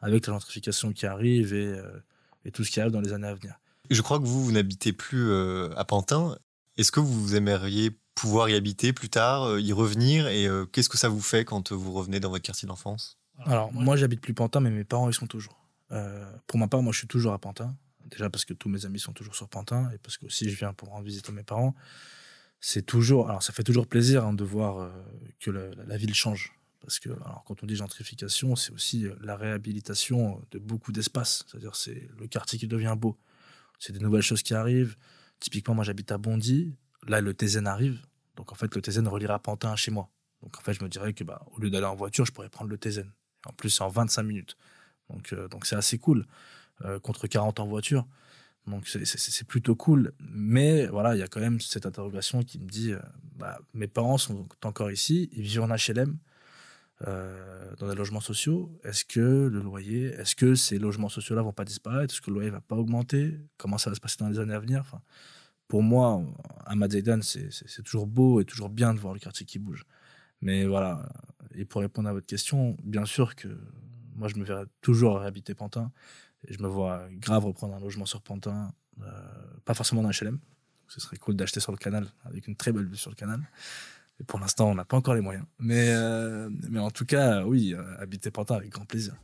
avec 0.00 0.26
la 0.26 0.32
gentrification 0.32 0.92
qui 0.92 1.06
arrive 1.06 1.54
et, 1.54 1.66
euh, 1.66 2.02
et, 2.44 2.50
tout 2.50 2.64
ce 2.64 2.70
qui 2.72 2.80
arrive 2.80 2.92
dans 2.92 3.00
les 3.00 3.12
années 3.12 3.28
à 3.28 3.34
venir? 3.34 3.60
Je 3.90 4.02
crois 4.02 4.18
que 4.18 4.24
vous, 4.24 4.44
vous 4.44 4.50
n'habitez 4.52 4.92
plus 4.92 5.30
euh, 5.30 5.70
à 5.76 5.84
Pantin. 5.84 6.36
Est-ce 6.76 6.90
que 6.90 6.98
vous 6.98 7.36
aimeriez 7.36 7.96
pouvoir 8.16 8.48
y 8.48 8.54
habiter 8.54 8.92
plus 8.92 9.08
tard, 9.08 9.58
y 9.60 9.72
revenir? 9.72 10.26
Et 10.26 10.48
qu'est-ce 10.72 10.88
que 10.88 10.98
ça 10.98 11.08
vous 11.08 11.20
fait 11.20 11.44
quand 11.44 11.72
vous 11.72 11.92
revenez 11.92 12.18
dans 12.18 12.30
votre 12.30 12.42
quartier 12.42 12.66
d'enfance? 12.66 13.18
Alors, 13.46 13.72
moi, 13.72 13.96
j'habite 13.96 14.20
plus 14.20 14.34
Pantin, 14.34 14.58
mais 14.58 14.70
mes 14.70 14.84
parents, 14.84 15.08
ils 15.08 15.14
sont 15.14 15.28
toujours. 15.28 15.56
pour 16.48 16.58
ma 16.58 16.66
part, 16.66 16.82
moi, 16.82 16.92
je 16.92 16.98
suis 16.98 17.06
toujours 17.06 17.32
à 17.32 17.38
Pantin. 17.38 17.74
Déjà 18.10 18.30
parce 18.30 18.44
que 18.44 18.54
tous 18.54 18.68
mes 18.68 18.86
amis 18.86 18.98
sont 18.98 19.12
toujours 19.12 19.34
sur 19.34 19.48
Pantin 19.48 19.90
et 19.92 19.98
parce 19.98 20.16
que 20.16 20.26
aussi 20.26 20.48
je 20.48 20.56
viens 20.56 20.72
pour 20.72 20.88
rendre 20.88 21.04
visite 21.04 21.28
à 21.28 21.32
mes 21.32 21.42
parents. 21.42 21.74
C'est 22.60 22.82
toujours, 22.82 23.28
alors 23.28 23.42
ça 23.42 23.52
fait 23.52 23.62
toujours 23.62 23.86
plaisir 23.86 24.24
hein, 24.24 24.32
de 24.32 24.44
voir 24.44 24.78
euh, 24.78 24.90
que 25.40 25.50
la, 25.50 25.96
ville 25.96 26.14
change. 26.14 26.52
Parce 26.80 26.98
que 26.98 27.10
alors, 27.10 27.44
quand 27.46 27.62
on 27.62 27.66
dit 27.66 27.76
gentrification, 27.76 28.56
c'est 28.56 28.72
aussi 28.72 29.06
euh, 29.06 29.14
la 29.20 29.36
réhabilitation 29.36 30.42
de 30.50 30.58
beaucoup 30.58 30.90
d'espaces. 30.90 31.44
C'est-à-dire 31.46 31.76
c'est 31.76 32.08
le 32.18 32.26
quartier 32.26 32.58
qui 32.58 32.66
devient 32.66 32.94
beau. 32.96 33.16
C'est 33.78 33.92
des 33.92 34.00
nouvelles 34.00 34.22
choses 34.22 34.42
qui 34.42 34.54
arrivent. 34.54 34.96
Typiquement, 35.38 35.74
moi 35.74 35.84
j'habite 35.84 36.10
à 36.10 36.18
Bondy. 36.18 36.74
Là, 37.06 37.20
le 37.20 37.32
TZN 37.32 37.66
arrive. 37.66 38.00
Donc 38.36 38.50
en 38.52 38.54
fait, 38.56 38.74
le 38.74 38.80
TZN 38.80 39.06
reliera 39.06 39.38
Pantin 39.38 39.76
chez 39.76 39.90
moi. 39.90 40.10
Donc 40.42 40.56
en 40.58 40.60
fait, 40.60 40.72
je 40.72 40.82
me 40.82 40.88
dirais 40.88 41.12
que 41.12 41.24
bah, 41.24 41.44
au 41.52 41.60
lieu 41.60 41.70
d'aller 41.70 41.86
en 41.86 41.94
voiture, 41.94 42.24
je 42.24 42.32
pourrais 42.32 42.48
prendre 42.48 42.70
le 42.70 42.76
TZN. 42.76 43.10
En 43.46 43.52
plus, 43.52 43.70
c'est 43.70 43.82
en 43.82 43.88
25 43.88 44.22
minutes. 44.22 44.56
Donc 45.10 45.32
euh, 45.32 45.48
donc 45.48 45.66
c'est 45.66 45.76
assez 45.76 45.98
cool. 45.98 46.26
Euh, 46.84 47.00
contre 47.00 47.26
40 47.26 47.58
en 47.58 47.66
voiture. 47.66 48.06
Donc 48.66 48.86
c'est 48.86 49.46
plutôt 49.46 49.74
cool. 49.74 50.12
Mais 50.20 50.86
voilà, 50.86 51.14
il 51.16 51.18
y 51.18 51.22
a 51.22 51.26
quand 51.26 51.40
même 51.40 51.60
cette 51.60 51.86
interrogation 51.86 52.42
qui 52.42 52.58
me 52.60 52.68
dit, 52.68 52.92
euh, 52.92 53.00
bah, 53.36 53.58
mes 53.74 53.88
parents 53.88 54.18
sont 54.18 54.46
encore 54.62 54.90
ici, 54.90 55.28
ils 55.32 55.42
vivent 55.42 55.62
en 55.62 55.74
HLM, 55.74 56.18
euh, 57.06 57.74
dans 57.78 57.88
des 57.88 57.94
logements 57.94 58.20
sociaux. 58.20 58.70
Est-ce 58.84 59.04
que 59.04 59.20
le 59.20 59.60
loyer, 59.60 60.06
est-ce 60.06 60.36
que 60.36 60.54
ces 60.54 60.78
logements 60.78 61.08
sociaux-là 61.08 61.42
vont 61.42 61.52
pas 61.52 61.64
disparaître? 61.64 62.14
Est-ce 62.14 62.20
que 62.20 62.30
le 62.30 62.34
loyer 62.34 62.50
va 62.50 62.60
pas 62.60 62.76
augmenter? 62.76 63.40
Comment 63.56 63.78
ça 63.78 63.90
va 63.90 63.96
se 63.96 64.00
passer 64.00 64.18
dans 64.20 64.28
les 64.28 64.38
années 64.38 64.54
à 64.54 64.60
venir? 64.60 64.84
Pour 65.66 65.82
moi, 65.82 66.22
à 66.64 66.76
Madzaidan, 66.76 67.20
c'est 67.22 67.82
toujours 67.82 68.06
beau 68.06 68.40
et 68.40 68.44
toujours 68.44 68.70
bien 68.70 68.94
de 68.94 69.00
voir 69.00 69.14
le 69.14 69.20
quartier 69.20 69.46
qui 69.46 69.58
bouge. 69.58 69.84
Mais 70.40 70.66
voilà, 70.66 71.08
et 71.54 71.64
pour 71.64 71.80
répondre 71.80 72.08
à 72.08 72.12
votre 72.12 72.26
question, 72.26 72.76
bien 72.84 73.04
sûr 73.04 73.34
que 73.34 73.48
moi, 74.18 74.28
je 74.28 74.36
me 74.36 74.44
verrai 74.44 74.64
toujours 74.80 75.22
habiter 75.22 75.54
Pantin. 75.54 75.92
Je 76.46 76.62
me 76.62 76.68
vois 76.68 77.08
grave 77.12 77.44
reprendre 77.46 77.74
un 77.74 77.80
logement 77.80 78.06
sur 78.06 78.22
Pantin, 78.22 78.72
euh, 79.02 79.04
pas 79.64 79.74
forcément 79.74 80.02
dans 80.02 80.10
HLM. 80.10 80.38
Ce 80.86 81.00
serait 81.00 81.16
cool 81.16 81.36
d'acheter 81.36 81.60
sur 81.60 81.72
le 81.72 81.78
canal, 81.78 82.06
avec 82.24 82.46
une 82.46 82.56
très 82.56 82.72
belle 82.72 82.86
vue 82.86 82.96
sur 82.96 83.10
le 83.10 83.16
canal. 83.16 83.40
Et 84.20 84.24
pour 84.24 84.38
l'instant, 84.40 84.70
on 84.70 84.74
n'a 84.74 84.84
pas 84.84 84.96
encore 84.96 85.14
les 85.14 85.20
moyens. 85.20 85.44
Mais, 85.58 85.90
euh, 85.90 86.48
mais 86.70 86.78
en 86.78 86.90
tout 86.90 87.04
cas, 87.04 87.44
oui, 87.44 87.74
euh, 87.74 87.82
habiter 88.00 88.30
Pantin 88.30 88.56
avec 88.56 88.70
grand 88.70 88.84
plaisir. 88.84 89.14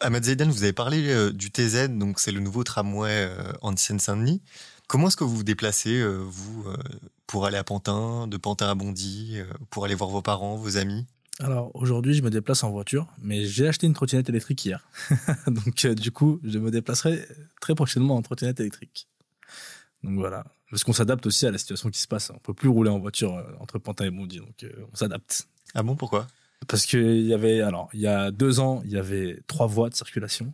Ahmed 0.00 0.24
Zaidan, 0.24 0.48
vous 0.48 0.62
avez 0.62 0.72
parlé 0.72 1.32
du 1.32 1.50
TZ, 1.50 1.88
donc 1.88 2.20
c'est 2.20 2.30
le 2.30 2.38
nouveau 2.38 2.62
tramway 2.62 3.28
en 3.62 3.76
Seine-Saint-Denis. 3.76 4.42
Comment 4.86 5.08
est-ce 5.08 5.16
que 5.16 5.24
vous 5.24 5.38
vous 5.38 5.42
déplacez, 5.42 6.06
vous, 6.06 6.66
pour 7.26 7.46
aller 7.46 7.56
à 7.56 7.64
Pantin, 7.64 8.28
de 8.28 8.36
Pantin 8.36 8.70
à 8.70 8.76
Bondy, 8.76 9.40
pour 9.70 9.84
aller 9.84 9.96
voir 9.96 10.08
vos 10.10 10.22
parents, 10.22 10.54
vos 10.54 10.76
amis? 10.76 11.04
Alors 11.40 11.70
aujourd'hui, 11.74 12.14
je 12.14 12.22
me 12.22 12.30
déplace 12.30 12.64
en 12.64 12.70
voiture, 12.70 13.06
mais 13.22 13.44
j'ai 13.44 13.68
acheté 13.68 13.86
une 13.86 13.94
trottinette 13.94 14.28
électrique 14.28 14.64
hier. 14.64 14.88
Donc 15.46 15.84
euh, 15.84 15.94
du 15.94 16.10
coup, 16.10 16.40
je 16.42 16.58
me 16.58 16.70
déplacerai 16.70 17.24
très 17.60 17.74
prochainement 17.76 18.16
en 18.16 18.22
trottinette 18.22 18.58
électrique. 18.58 19.06
Donc 20.02 20.18
voilà, 20.18 20.44
parce 20.70 20.82
qu'on 20.82 20.92
s'adapte 20.92 21.26
aussi 21.26 21.46
à 21.46 21.52
la 21.52 21.58
situation 21.58 21.90
qui 21.90 22.00
se 22.00 22.08
passe. 22.08 22.30
On 22.34 22.38
peut 22.38 22.54
plus 22.54 22.68
rouler 22.68 22.90
en 22.90 22.98
voiture 22.98 23.36
euh, 23.36 23.44
entre 23.60 23.78
Pantin 23.78 24.06
et 24.06 24.10
Bondy, 24.10 24.38
donc 24.38 24.64
euh, 24.64 24.86
on 24.92 24.96
s'adapte. 24.96 25.48
Ah 25.74 25.84
bon, 25.84 25.94
pourquoi? 25.94 26.26
Parce 26.66 26.86
qu'il 26.86 27.22
y 27.22 27.34
avait, 27.34 27.60
alors 27.60 27.88
il 27.92 28.00
y 28.00 28.08
a 28.08 28.32
deux 28.32 28.58
ans, 28.58 28.82
il 28.84 28.90
y 28.90 28.98
avait 28.98 29.40
trois 29.46 29.68
voies 29.68 29.90
de 29.90 29.94
circulation. 29.94 30.52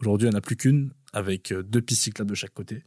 Aujourd'hui, 0.00 0.26
il 0.26 0.30
n'y 0.30 0.36
en 0.36 0.38
a 0.38 0.42
plus 0.42 0.56
qu'une, 0.56 0.90
avec 1.12 1.52
deux 1.52 1.80
pistes 1.80 2.02
cyclables 2.02 2.30
de 2.30 2.34
chaque 2.34 2.52
côté 2.52 2.82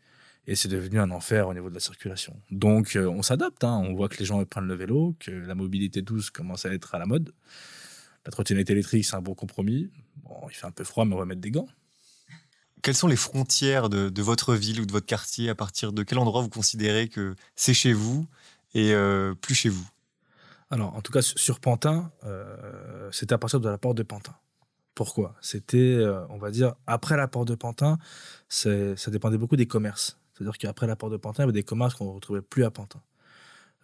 et 0.48 0.56
c'est 0.56 0.68
devenu 0.68 1.00
un 1.00 1.12
enfer 1.12 1.48
au 1.48 1.54
niveau 1.54 1.70
de 1.70 1.76
la 1.76 1.80
circulation. 1.80 2.36
Donc 2.50 2.96
euh, 2.96 3.08
on 3.08 3.22
s'adapte, 3.22 3.64
hein. 3.64 3.78
on 3.84 3.94
voit 3.94 4.10
que 4.10 4.18
les 4.18 4.26
gens 4.26 4.44
prennent 4.46 4.68
le 4.68 4.74
vélo, 4.74 5.16
que 5.20 5.32
la 5.32 5.56
mobilité 5.56 6.02
douce 6.02 6.30
commence 6.30 6.66
à 6.66 6.74
être 6.74 6.96
à 6.96 7.00
la 7.00 7.06
mode. 7.06 7.34
La 8.26 8.32
trottinette 8.32 8.70
électrique, 8.70 9.06
c'est 9.06 9.16
un 9.16 9.22
bon 9.22 9.36
compromis. 9.36 9.90
Bon, 10.24 10.36
il 10.50 10.56
fait 10.56 10.66
un 10.66 10.72
peu 10.72 10.84
froid, 10.84 11.06
mais 11.06 11.16
on 11.16 11.20
va 11.20 11.26
mettre 11.26 11.42
des 11.42 11.52
gants. 11.52 11.68
Quelles 12.82 12.96
sont 12.96 13.08
les 13.08 13.16
frontières 13.16 13.90
de, 13.90 14.22
votre 14.22 14.56
ville 14.56 14.82
ou 14.82 14.86
de 14.86 14.92
votre 14.92 15.06
quartier 15.06 15.50
À 15.50 15.56
partir 15.56 15.92
de 15.92 16.04
quel 16.04 16.18
endroit 16.18 16.42
vous 16.42 16.50
considérez 16.50 17.10
que 17.10 17.36
c'est 17.56 17.74
chez 17.74 17.94
vous 17.94 18.26
et 18.74 18.94
euh, 18.94 19.36
plus 19.36 19.56
chez 19.56 19.70
vous? 19.70 19.88
Alors, 20.72 20.96
en 20.96 21.02
tout 21.02 21.12
cas, 21.12 21.22
sur 21.22 21.60
Pantin, 21.60 22.12
euh, 22.24 23.10
c'était 23.12 23.34
à 23.34 23.38
partir 23.38 23.60
de 23.60 23.70
la 23.70 23.78
porte 23.78 23.98
de 23.98 24.04
Pantin. 24.04 24.36
Pourquoi? 24.96 25.36
C'était, 25.42 26.04
on 26.30 26.38
va 26.38 26.52
dire, 26.52 26.76
après 26.86 27.18
la 27.18 27.28
porte 27.28 27.48
de 27.48 27.56
Pantin, 27.56 27.98
ça 28.50 29.12
dépendait 29.12 29.38
beaucoup 29.38 29.56
des 29.56 29.66
commerces. 29.66 30.19
C'est-à-dire 30.40 30.58
qu'après 30.58 30.88
la 30.88 30.96
porte 30.96 31.12
de 31.12 31.18
Pantin, 31.18 31.44
il 31.44 31.48
y 31.48 31.50
avait 31.50 31.54
des 31.54 31.64
commerces 31.64 31.96
qu'on 31.96 32.06
ne 32.06 32.12
retrouvait 32.12 32.42
plus 32.42 32.64
à 32.64 32.72
Pantin. 32.72 33.02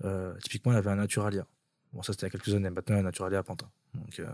Euh, 0.06 0.34
typiquement, 0.42 0.72
il 0.72 0.76
y 0.76 0.78
avait 0.78 0.90
un 0.90 0.96
Naturalia. 0.96 1.46
Bon, 1.92 2.02
ça, 2.02 2.14
c'était 2.14 2.28
il 2.28 2.30
y 2.30 2.36
a 2.36 2.40
quelques 2.40 2.54
années. 2.54 2.70
Maintenant, 2.70 2.96
il 2.96 2.98
y 2.98 3.00
a 3.00 3.02
un 3.02 3.04
Naturalia 3.04 3.40
à 3.40 3.44
Pantin. 3.44 3.70
Donc, 3.94 4.20
euh, 4.20 4.26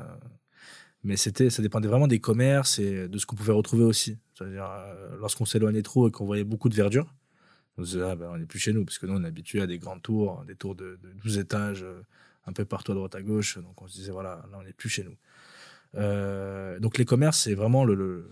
mais 1.04 1.18
ça 1.18 1.32
dépendait 1.32 1.88
vraiment 1.88 2.08
des 2.08 2.20
commerces 2.20 2.78
et 2.78 3.08
de 3.08 3.18
ce 3.18 3.26
qu'on 3.26 3.36
pouvait 3.36 3.54
retrouver 3.54 3.84
aussi. 3.84 4.20
C'est-à-dire, 4.36 4.70
euh, 4.70 5.18
lorsqu'on 5.20 5.46
s'éloignait 5.46 5.82
trop 5.82 6.10
et 6.10 6.12
qu'on 6.12 6.26
voyait 6.26 6.44
beaucoup 6.44 6.70
de 6.70 6.76
verdure, 6.76 7.12
on 7.78 7.84
se 7.84 7.94
disait, 7.94 8.04
ah, 8.04 8.16
ben, 8.16 8.30
on 8.32 8.38
n'est 8.38 8.46
plus 8.46 8.60
chez 8.60 8.72
nous, 8.72 8.86
parce 8.86 9.00
que 9.00 9.08
nous, 9.08 9.16
on 9.16 9.24
est 9.24 9.28
habitué 9.28 9.62
à 9.62 9.68
des 9.68 9.80
grandes 9.80 10.04
tours, 10.04 10.44
des 10.46 10.56
tours 10.56 10.76
de, 10.76 11.00
12 11.24 11.40
étages, 11.40 11.84
un 12.46 12.54
peu 12.54 12.66
partout 12.66 12.92
à 12.92 12.96
droite 12.96 13.16
à 13.16 13.24
gauche. 13.24 13.58
Donc, 13.58 13.82
on 13.82 13.88
se 13.88 13.94
disait, 13.96 14.12
voilà, 14.12 14.46
là, 14.52 14.60
on 14.60 14.64
n'est 14.64 14.74
plus 14.74 14.90
chez 14.90 15.04
nous. 15.04 15.16
donc, 16.80 17.00
les 17.00 17.06
commerces, 17.06 17.40
c'est 17.40 17.56
vraiment 17.56 17.84
le 17.84 18.30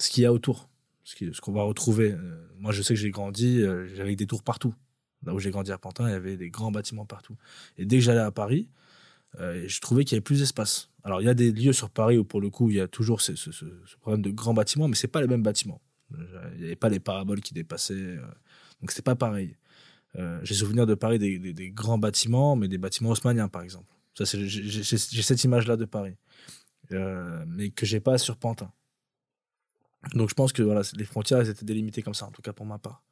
ce 0.00 0.10
qu'il 0.10 0.24
y 0.24 0.26
a 0.26 0.32
autour 0.32 0.68
ce 1.04 1.40
qu'on 1.40 1.52
va 1.52 1.62
retrouver. 1.62 2.12
Euh, 2.12 2.46
moi, 2.58 2.72
je 2.72 2.82
sais 2.82 2.94
que 2.94 3.00
j'ai 3.00 3.10
grandi, 3.10 3.60
euh, 3.60 3.88
j'avais 3.94 4.16
des 4.16 4.26
tours 4.26 4.42
partout. 4.42 4.74
Là 5.24 5.34
où 5.34 5.38
j'ai 5.38 5.50
grandi 5.50 5.72
à 5.72 5.78
Pantin, 5.78 6.08
il 6.08 6.12
y 6.12 6.14
avait 6.14 6.36
des 6.36 6.50
grands 6.50 6.70
bâtiments 6.70 7.06
partout. 7.06 7.36
Et 7.78 7.86
dès 7.86 7.96
que 7.96 8.02
j'allais 8.02 8.20
à 8.20 8.30
Paris, 8.30 8.68
euh, 9.40 9.64
je 9.66 9.80
trouvais 9.80 10.04
qu'il 10.04 10.16
y 10.16 10.16
avait 10.16 10.22
plus 10.22 10.40
d'espace. 10.40 10.90
Alors, 11.02 11.20
il 11.20 11.24
y 11.24 11.30
a 11.30 11.34
des 11.34 11.52
lieux 11.52 11.72
sur 11.72 11.90
Paris 11.90 12.18
où, 12.18 12.24
pour 12.24 12.40
le 12.40 12.50
coup, 12.50 12.70
il 12.70 12.76
y 12.76 12.80
a 12.80 12.88
toujours 12.88 13.20
ce, 13.20 13.32
problème 14.00 14.22
de 14.22 14.30
grands 14.30 14.54
bâtiments, 14.54 14.88
mais 14.88 14.96
c'est 14.96 15.08
pas 15.08 15.20
les 15.20 15.26
mêmes 15.26 15.42
bâtiments. 15.42 15.80
Il 16.10 16.60
n'y 16.60 16.64
avait 16.66 16.76
pas 16.76 16.88
les 16.88 17.00
paraboles 17.00 17.40
qui 17.40 17.54
dépassaient. 17.54 18.16
donc, 18.80 18.90
c'est 18.90 19.04
pas 19.04 19.16
pareil. 19.16 19.56
j'ai 20.42 20.54
souvenir 20.54 20.86
de 20.86 20.94
Paris 20.94 21.18
des, 21.18 21.70
grands 21.70 21.98
bâtiments, 21.98 22.54
mais 22.54 22.68
des 22.68 22.78
bâtiments 22.78 23.10
haussmanniens, 23.10 23.48
par 23.48 23.62
exemple. 23.62 23.92
J'ai 24.18 25.22
cette 25.22 25.44
image-là 25.44 25.76
de 25.76 25.86
Paris. 25.86 26.14
mais 26.90 27.70
que 27.70 27.84
j'ai 27.86 28.00
pas 28.00 28.18
sur 28.18 28.36
Pantin. 28.36 28.70
Donc 30.12 30.28
je 30.28 30.34
pense 30.34 30.52
que 30.52 30.62
voilà, 30.62 30.82
les 30.94 31.04
frontières 31.04 31.40
elles 31.40 31.50
étaient 31.50 31.64
délimitées 31.64 32.02
comme 32.02 32.14
ça, 32.14 32.26
en 32.26 32.30
tout 32.30 32.42
cas 32.42 32.52
pour 32.52 32.66
ma 32.66 32.78
part. 32.78 33.02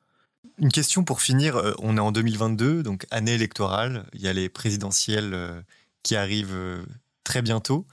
Une 0.59 0.73
question 0.73 1.05
pour 1.05 1.23
finir. 1.23 1.57
Euh, 1.57 1.73
on 1.79 1.97
est 1.97 2.01
en 2.01 2.13
2022, 2.13 2.83
donc 2.83 3.07
année 3.11 3.35
électorale. 3.35 4.07
Il 4.13 4.21
y 4.21 4.29
a 4.29 4.33
les 4.33 4.49
présidentielles 4.49 5.33
euh, 5.35 5.63
qui 6.03 6.17
arrivent 6.17 6.55
euh, 6.55 6.83
très 7.25 7.43
bientôt. 7.43 7.87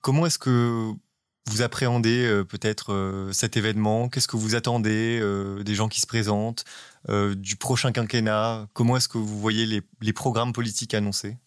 comment 0.00 0.26
est-ce 0.26 0.38
que 0.38 0.92
vous 1.46 1.62
appréhendez 1.62 2.42
peut-être 2.48 3.28
cet 3.32 3.56
événement? 3.56 4.08
Qu'est-ce 4.08 4.28
que 4.28 4.36
vous 4.36 4.54
attendez 4.54 5.20
des 5.64 5.74
gens 5.74 5.88
qui 5.88 6.00
se 6.02 6.06
présentent, 6.06 6.64
du 7.08 7.56
prochain 7.56 7.92
quinquennat? 7.92 8.66
Comment 8.74 8.98
est-ce 8.98 9.08
que 9.08 9.16
vous 9.18 9.40
voyez 9.40 9.64
les, 9.64 9.82
les 10.02 10.12
programmes 10.12 10.52
politiques 10.52 10.92
annoncés? 10.92 11.38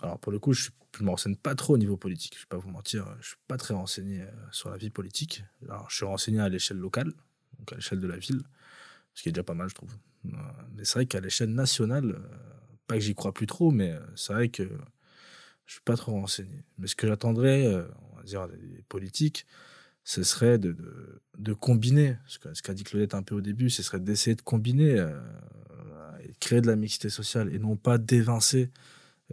Alors 0.00 0.18
pour 0.18 0.32
le 0.32 0.38
coup, 0.38 0.52
je 0.52 0.70
je 0.98 1.04
me 1.04 1.10
renseigne 1.10 1.36
pas 1.36 1.54
trop 1.54 1.74
au 1.74 1.78
niveau 1.78 1.96
politique. 1.96 2.34
Je 2.36 2.40
vais 2.40 2.48
pas 2.48 2.58
vous 2.58 2.70
mentir, 2.70 3.06
je 3.20 3.28
suis 3.28 3.36
pas 3.48 3.56
très 3.56 3.74
renseigné 3.74 4.22
euh, 4.22 4.26
sur 4.50 4.70
la 4.70 4.76
vie 4.76 4.90
politique. 4.90 5.44
Alors, 5.68 5.88
je 5.90 5.96
suis 5.96 6.04
renseigné 6.04 6.40
à 6.40 6.48
l'échelle 6.48 6.78
locale, 6.78 7.12
donc 7.58 7.72
à 7.72 7.76
l'échelle 7.76 8.00
de 8.00 8.06
la 8.06 8.16
ville, 8.16 8.42
ce 9.14 9.22
qui 9.22 9.28
est 9.28 9.32
déjà 9.32 9.42
pas 9.42 9.54
mal, 9.54 9.68
je 9.68 9.74
trouve. 9.74 9.94
Euh, 10.26 10.36
mais 10.74 10.84
c'est 10.84 10.94
vrai 10.94 11.06
qu'à 11.06 11.20
l'échelle 11.20 11.50
nationale, 11.50 12.10
euh, 12.10 12.36
pas 12.86 12.94
que 12.96 13.00
j'y 13.00 13.14
crois 13.14 13.32
plus 13.32 13.46
trop, 13.46 13.70
mais 13.70 13.94
c'est 14.16 14.32
vrai 14.32 14.48
que 14.48 14.64
je 15.66 15.72
suis 15.72 15.82
pas 15.82 15.96
trop 15.96 16.12
renseigné. 16.12 16.62
Mais 16.78 16.86
ce 16.86 16.96
que 16.96 17.06
j'attendrais, 17.06 17.66
on 18.12 18.16
va 18.16 18.22
dire, 18.24 18.48
des 18.48 18.82
politiques, 18.88 19.46
ce 20.04 20.24
serait 20.24 20.58
de, 20.58 20.76
de, 21.38 21.52
combiner, 21.54 22.16
ce 22.26 22.38
qu'a 22.38 22.74
dit 22.74 22.82
Claudette 22.82 23.14
un 23.14 23.22
peu 23.22 23.36
au 23.36 23.40
début, 23.40 23.70
ce 23.70 23.82
serait 23.82 24.00
d'essayer 24.00 24.34
de 24.34 24.42
combiner, 24.42 24.98
et 26.24 26.34
créer 26.40 26.60
de 26.60 26.66
la 26.66 26.76
mixité 26.76 27.08
sociale 27.08 27.54
et 27.54 27.58
non 27.60 27.76
pas 27.76 27.98
d'évincer 27.98 28.70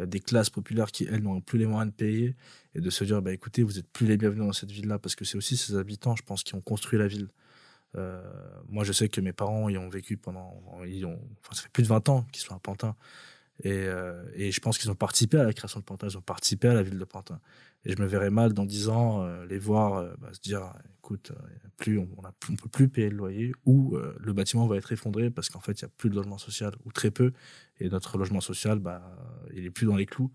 des 0.06 0.20
classes 0.20 0.50
populaires 0.50 0.92
qui, 0.92 1.06
elles, 1.06 1.22
n'ont 1.22 1.42
plus 1.42 1.60
les 1.60 1.66
moyens 1.66 1.92
de 1.92 1.96
payer, 1.96 2.36
et 2.76 2.82
de 2.82 2.90
se 2.90 3.04
dire, 3.04 3.22
bah, 3.22 3.34
écoutez, 3.34 3.64
vous 3.64 3.74
n'êtes 3.74 3.90
plus 3.90 4.06
les 4.06 4.18
bienvenus 4.18 4.46
dans 4.46 4.54
cette 4.54 4.72
ville-là, 4.72 5.00
parce 5.00 5.16
que 5.16 5.26
c'est 5.26 5.38
aussi 5.38 5.58
ces 5.58 5.76
habitants, 5.76 6.16
je 6.16 6.24
pense, 6.24 6.44
qui 6.44 6.56
ont 6.56 6.62
construit 6.62 7.00
la 7.00 7.08
ville. 7.08 7.30
Euh, 7.98 8.22
moi, 8.68 8.84
je 8.84 8.92
sais 8.92 9.10
que 9.10 9.22
mes 9.22 9.34
parents 9.34 9.68
y 9.70 9.78
ont 9.78 9.90
vécu 9.90 10.18
pendant. 10.18 10.62
Ils 10.86 11.06
ont, 11.06 11.20
enfin, 11.42 11.56
ça 11.56 11.64
fait 11.64 11.72
plus 11.72 11.84
de 11.84 11.88
20 11.88 12.10
ans 12.10 12.26
qu'ils 12.32 12.44
sont 12.44 12.56
à 12.56 12.60
Pantin. 12.60 12.96
Et, 13.63 13.72
euh, 13.72 14.24
et 14.36 14.52
je 14.52 14.60
pense 14.62 14.78
qu'ils 14.78 14.89
ont 14.89 14.95
participé 14.95 15.38
à 15.38 15.43
la 15.43 15.54
création 15.54 15.80
de 15.80 15.86
Pantin, 15.86 16.08
ils 16.08 16.17
ont 16.17 16.22
participé 16.22 16.67
à 16.67 16.74
la 16.74 16.84
ville 16.84 16.98
de 16.98 17.06
Pantin. 17.06 17.39
Et 17.86 17.93
je 17.93 18.02
me 18.02 18.08
verrais 18.08 18.30
mal 18.30 18.54
dans 18.54 18.65
10 18.65 18.89
ans 18.89 19.26
les 19.45 19.58
voir 19.58 20.04
bah, 20.17 20.30
se 20.34 20.41
dire 20.41 20.74
écoute, 20.98 21.32
plus, 21.78 21.98
on 21.98 22.08
ne 22.52 22.58
peut 22.58 22.69
plus 22.69 22.89
payer 22.89 23.10
le 23.10 23.15
loyer 23.15 23.54
ou 23.65 23.98
le 24.19 24.34
bâtiment 24.34 24.67
va 24.67 24.76
être 24.76 24.91
effondré 24.91 25.30
parce 25.30 25.50
qu'en 25.50 25.62
fait, 25.62 25.80
il 25.80 25.86
n'y 25.86 25.88
a 25.88 25.91
plus 25.95 26.10
de 26.10 26.15
logement 26.15 26.38
social 26.38 26.74
ou 26.84 26.91
très 26.91 27.10
peu. 27.10 27.32
Et 27.80 27.88
notre 27.89 28.17
logement 28.17 28.41
social, 28.41 28.80
bah, 28.80 29.02
il 29.54 29.63
est 29.65 29.69
plus 29.69 29.86
dans 29.86 29.95
les 29.95 30.06
clous. 30.06 30.30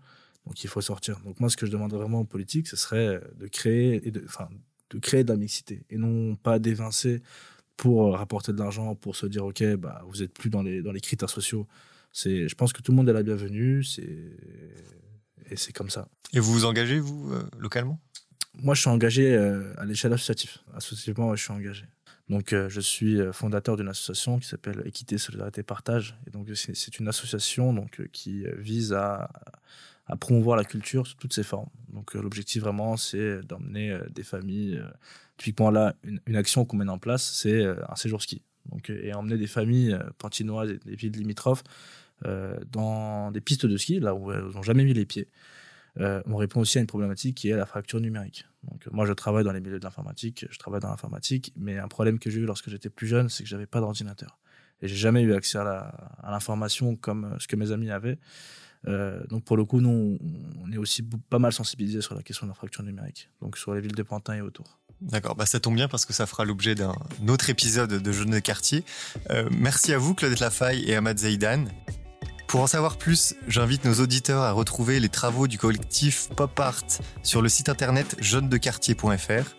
Donc 0.47 0.63
il 0.63 0.67
faut 0.67 0.81
sortir. 0.81 1.19
Donc 1.19 1.39
moi, 1.39 1.49
ce 1.49 1.57
que 1.57 1.67
je 1.67 1.71
demande 1.71 1.93
vraiment 1.93 2.21
aux 2.21 2.25
politiques, 2.25 2.67
ce 2.67 2.75
serait 2.75 3.21
de 3.35 3.47
créer, 3.47 3.99
de, 3.99 4.25
de 4.89 4.99
créer 4.99 5.23
de 5.23 5.31
la 5.31 5.37
mixité 5.37 5.85
et 5.91 5.97
non 5.97 6.35
pas 6.35 6.57
d'évincer 6.57 7.21
pour 7.77 8.13
rapporter 8.13 8.53
de 8.53 8.59
l'argent, 8.59 8.95
pour 8.95 9.15
se 9.15 9.25
dire, 9.25 9.45
OK, 9.45 9.63
bah, 9.75 10.01
vous 10.07 10.23
êtes 10.23 10.33
plus 10.33 10.49
dans 10.49 10.61
les 10.63 11.01
critères 11.01 11.29
sociaux. 11.29 11.67
C'est, 12.15 12.47
je 12.47 12.55
pense 12.55 12.71
que 12.71 12.81
tout 12.81 12.93
le 12.93 12.95
monde 12.95 13.09
est 13.09 13.13
la 13.13 13.23
bienvenue. 13.23 13.83
C'est, 13.83 14.07
et 15.49 15.57
c'est 15.57 15.73
comme 15.73 15.89
ça. 15.89 16.07
Et 16.31 16.39
vous 16.39 16.53
vous 16.53 16.63
engagez, 16.63 16.97
vous, 16.97 17.33
euh, 17.33 17.43
localement? 17.59 17.99
Moi, 18.53 18.73
je 18.73 18.79
suis 18.79 18.89
engagé 18.89 19.35
euh, 19.35 19.73
à 19.77 19.83
l'échelle 19.83 20.13
associative. 20.13 20.51
Associativement, 20.73 21.35
je 21.35 21.43
suis 21.43 21.51
engagé. 21.51 21.83
Donc, 22.29 22.53
euh, 22.53 22.69
je 22.69 22.79
suis 22.79 23.19
fondateur 23.33 23.75
d'une 23.75 23.89
association 23.89 24.39
qui 24.39 24.47
s'appelle 24.47 24.81
Équité, 24.85 25.17
Solidarité, 25.17 25.61
Partage. 25.61 26.17
Et 26.25 26.29
donc, 26.31 26.49
c'est 26.53 26.99
une 26.99 27.09
association 27.09 27.73
donc, 27.73 28.01
qui 28.13 28.45
vise 28.59 28.93
à, 28.93 29.29
à, 30.07 30.15
promouvoir 30.15 30.55
la 30.55 30.63
culture 30.63 31.05
sous 31.07 31.15
toutes 31.15 31.33
ses 31.33 31.43
formes. 31.43 31.69
Donc, 31.89 32.13
l'objectif 32.13 32.63
vraiment, 32.63 32.95
c'est 32.95 33.41
d'emmener 33.41 33.99
des 34.09 34.23
familles. 34.23 34.81
typiquement, 35.35 35.69
là, 35.69 35.97
une, 36.05 36.37
action 36.37 36.63
qu'on 36.63 36.77
mène 36.77 36.89
en 36.89 36.97
place, 36.97 37.29
c'est 37.29 37.65
un 37.65 37.95
séjour 37.97 38.21
ski. 38.21 38.41
Donc, 38.71 38.89
et 38.89 39.13
emmener 39.13 39.37
des 39.37 39.47
familles 39.47 39.99
pantinoises 40.17 40.71
et 40.71 40.77
des 40.77 40.95
villes 40.95 41.11
limitrophes 41.11 41.63
dans 42.23 43.31
des 43.31 43.41
pistes 43.41 43.65
de 43.65 43.77
ski, 43.77 43.99
là 43.99 44.15
où 44.15 44.31
elles 44.31 44.45
n'ont 44.45 44.63
jamais 44.63 44.83
mis 44.83 44.93
les 44.93 45.05
pieds. 45.05 45.29
on 45.97 46.35
répond 46.35 46.61
aussi 46.61 46.77
à 46.77 46.81
une 46.81 46.87
problématique 46.87 47.35
qui 47.35 47.49
est 47.49 47.55
la 47.55 47.65
fracture 47.65 47.99
numérique. 47.99 48.45
Donc, 48.63 48.87
moi, 48.91 49.05
je 49.05 49.13
travaille 49.13 49.43
dans 49.43 49.51
les 49.51 49.61
milieux 49.61 49.79
de 49.79 49.83
l'informatique, 49.83 50.45
je 50.49 50.57
travaille 50.57 50.81
dans 50.81 50.89
l'informatique, 50.89 51.53
mais 51.55 51.77
un 51.77 51.87
problème 51.87 52.19
que 52.19 52.29
j'ai 52.29 52.39
eu 52.39 52.45
lorsque 52.45 52.69
j'étais 52.69 52.89
plus 52.89 53.07
jeune, 53.07 53.29
c'est 53.29 53.43
que 53.43 53.49
j'avais 53.49 53.67
pas 53.67 53.79
d'ordinateur. 53.79 54.39
Et 54.81 54.87
j'ai 54.87 54.95
jamais 54.95 55.21
eu 55.21 55.33
accès 55.33 55.57
à 55.57 56.29
l'information 56.29 56.95
comme 56.95 57.25
euh, 57.25 57.39
ce 57.39 57.47
que 57.47 57.55
mes 57.55 57.71
amis 57.71 57.91
avaient. 57.91 58.17
Euh, 58.87 59.25
donc 59.27 59.43
pour 59.43 59.57
le 59.57 59.65
coup, 59.65 59.81
nous, 59.81 60.19
on 60.61 60.71
est 60.71 60.77
aussi 60.77 61.01
pas 61.03 61.39
mal 61.39 61.53
sensibilisés 61.53 62.01
sur 62.01 62.15
la 62.15 62.21
question 62.21 62.45
de 62.45 62.51
la 62.51 62.55
fracture 62.55 62.83
numérique, 62.83 63.29
donc 63.41 63.57
sur 63.57 63.73
les 63.73 63.81
villes 63.81 63.95
de 63.95 64.03
Pantin 64.03 64.35
et 64.35 64.41
autour. 64.41 64.79
D'accord, 65.01 65.35
bah 65.35 65.45
ça 65.45 65.59
tombe 65.59 65.75
bien 65.75 65.87
parce 65.87 66.05
que 66.05 66.13
ça 66.13 66.25
fera 66.25 66.45
l'objet 66.45 66.75
d'un 66.75 66.93
autre 67.27 67.49
épisode 67.49 68.01
de 68.01 68.11
Jeunes 68.11 68.29
de 68.29 68.39
quartier. 68.39 68.83
Euh, 69.31 69.49
merci 69.51 69.93
à 69.93 69.97
vous, 69.97 70.13
Claudette 70.13 70.39
Lafaille 70.39 70.83
et 70.89 70.95
Ahmad 70.95 71.17
Zaidan. 71.17 71.65
Pour 72.47 72.61
en 72.61 72.67
savoir 72.67 72.97
plus, 72.97 73.35
j'invite 73.47 73.85
nos 73.85 73.95
auditeurs 73.95 74.43
à 74.43 74.51
retrouver 74.51 74.99
les 74.99 75.09
travaux 75.09 75.47
du 75.47 75.57
collectif 75.57 76.29
Pop 76.35 76.59
Art 76.59 76.85
sur 77.23 77.41
le 77.41 77.49
site 77.49 77.69
internet 77.69 78.15
jeunesdequartier.fr 78.19 79.55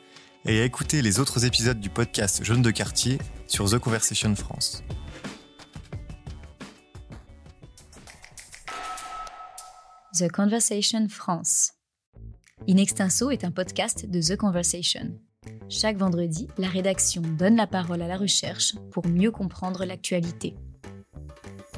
et 0.46 0.60
à 0.60 0.64
écouter 0.64 1.02
les 1.02 1.18
autres 1.18 1.44
épisodes 1.44 1.80
du 1.80 1.90
podcast 1.90 2.44
Jeunes 2.44 2.62
de 2.62 2.70
quartier 2.70 3.18
sur 3.48 3.68
The 3.68 3.78
Conversation 3.78 4.34
France. 4.36 4.82
The 10.14 10.30
Conversation 10.30 11.08
France. 11.08 11.72
In 12.68 12.78
Extenso 12.78 13.30
est 13.30 13.44
un 13.44 13.50
podcast 13.50 14.08
de 14.08 14.20
The 14.20 14.36
Conversation. 14.36 15.18
Chaque 15.68 15.98
vendredi, 15.98 16.48
la 16.56 16.68
rédaction 16.68 17.20
donne 17.20 17.56
la 17.56 17.66
parole 17.66 18.00
à 18.00 18.08
la 18.08 18.16
recherche 18.16 18.74
pour 18.92 19.06
mieux 19.06 19.30
comprendre 19.30 19.84
l'actualité. 19.84 20.56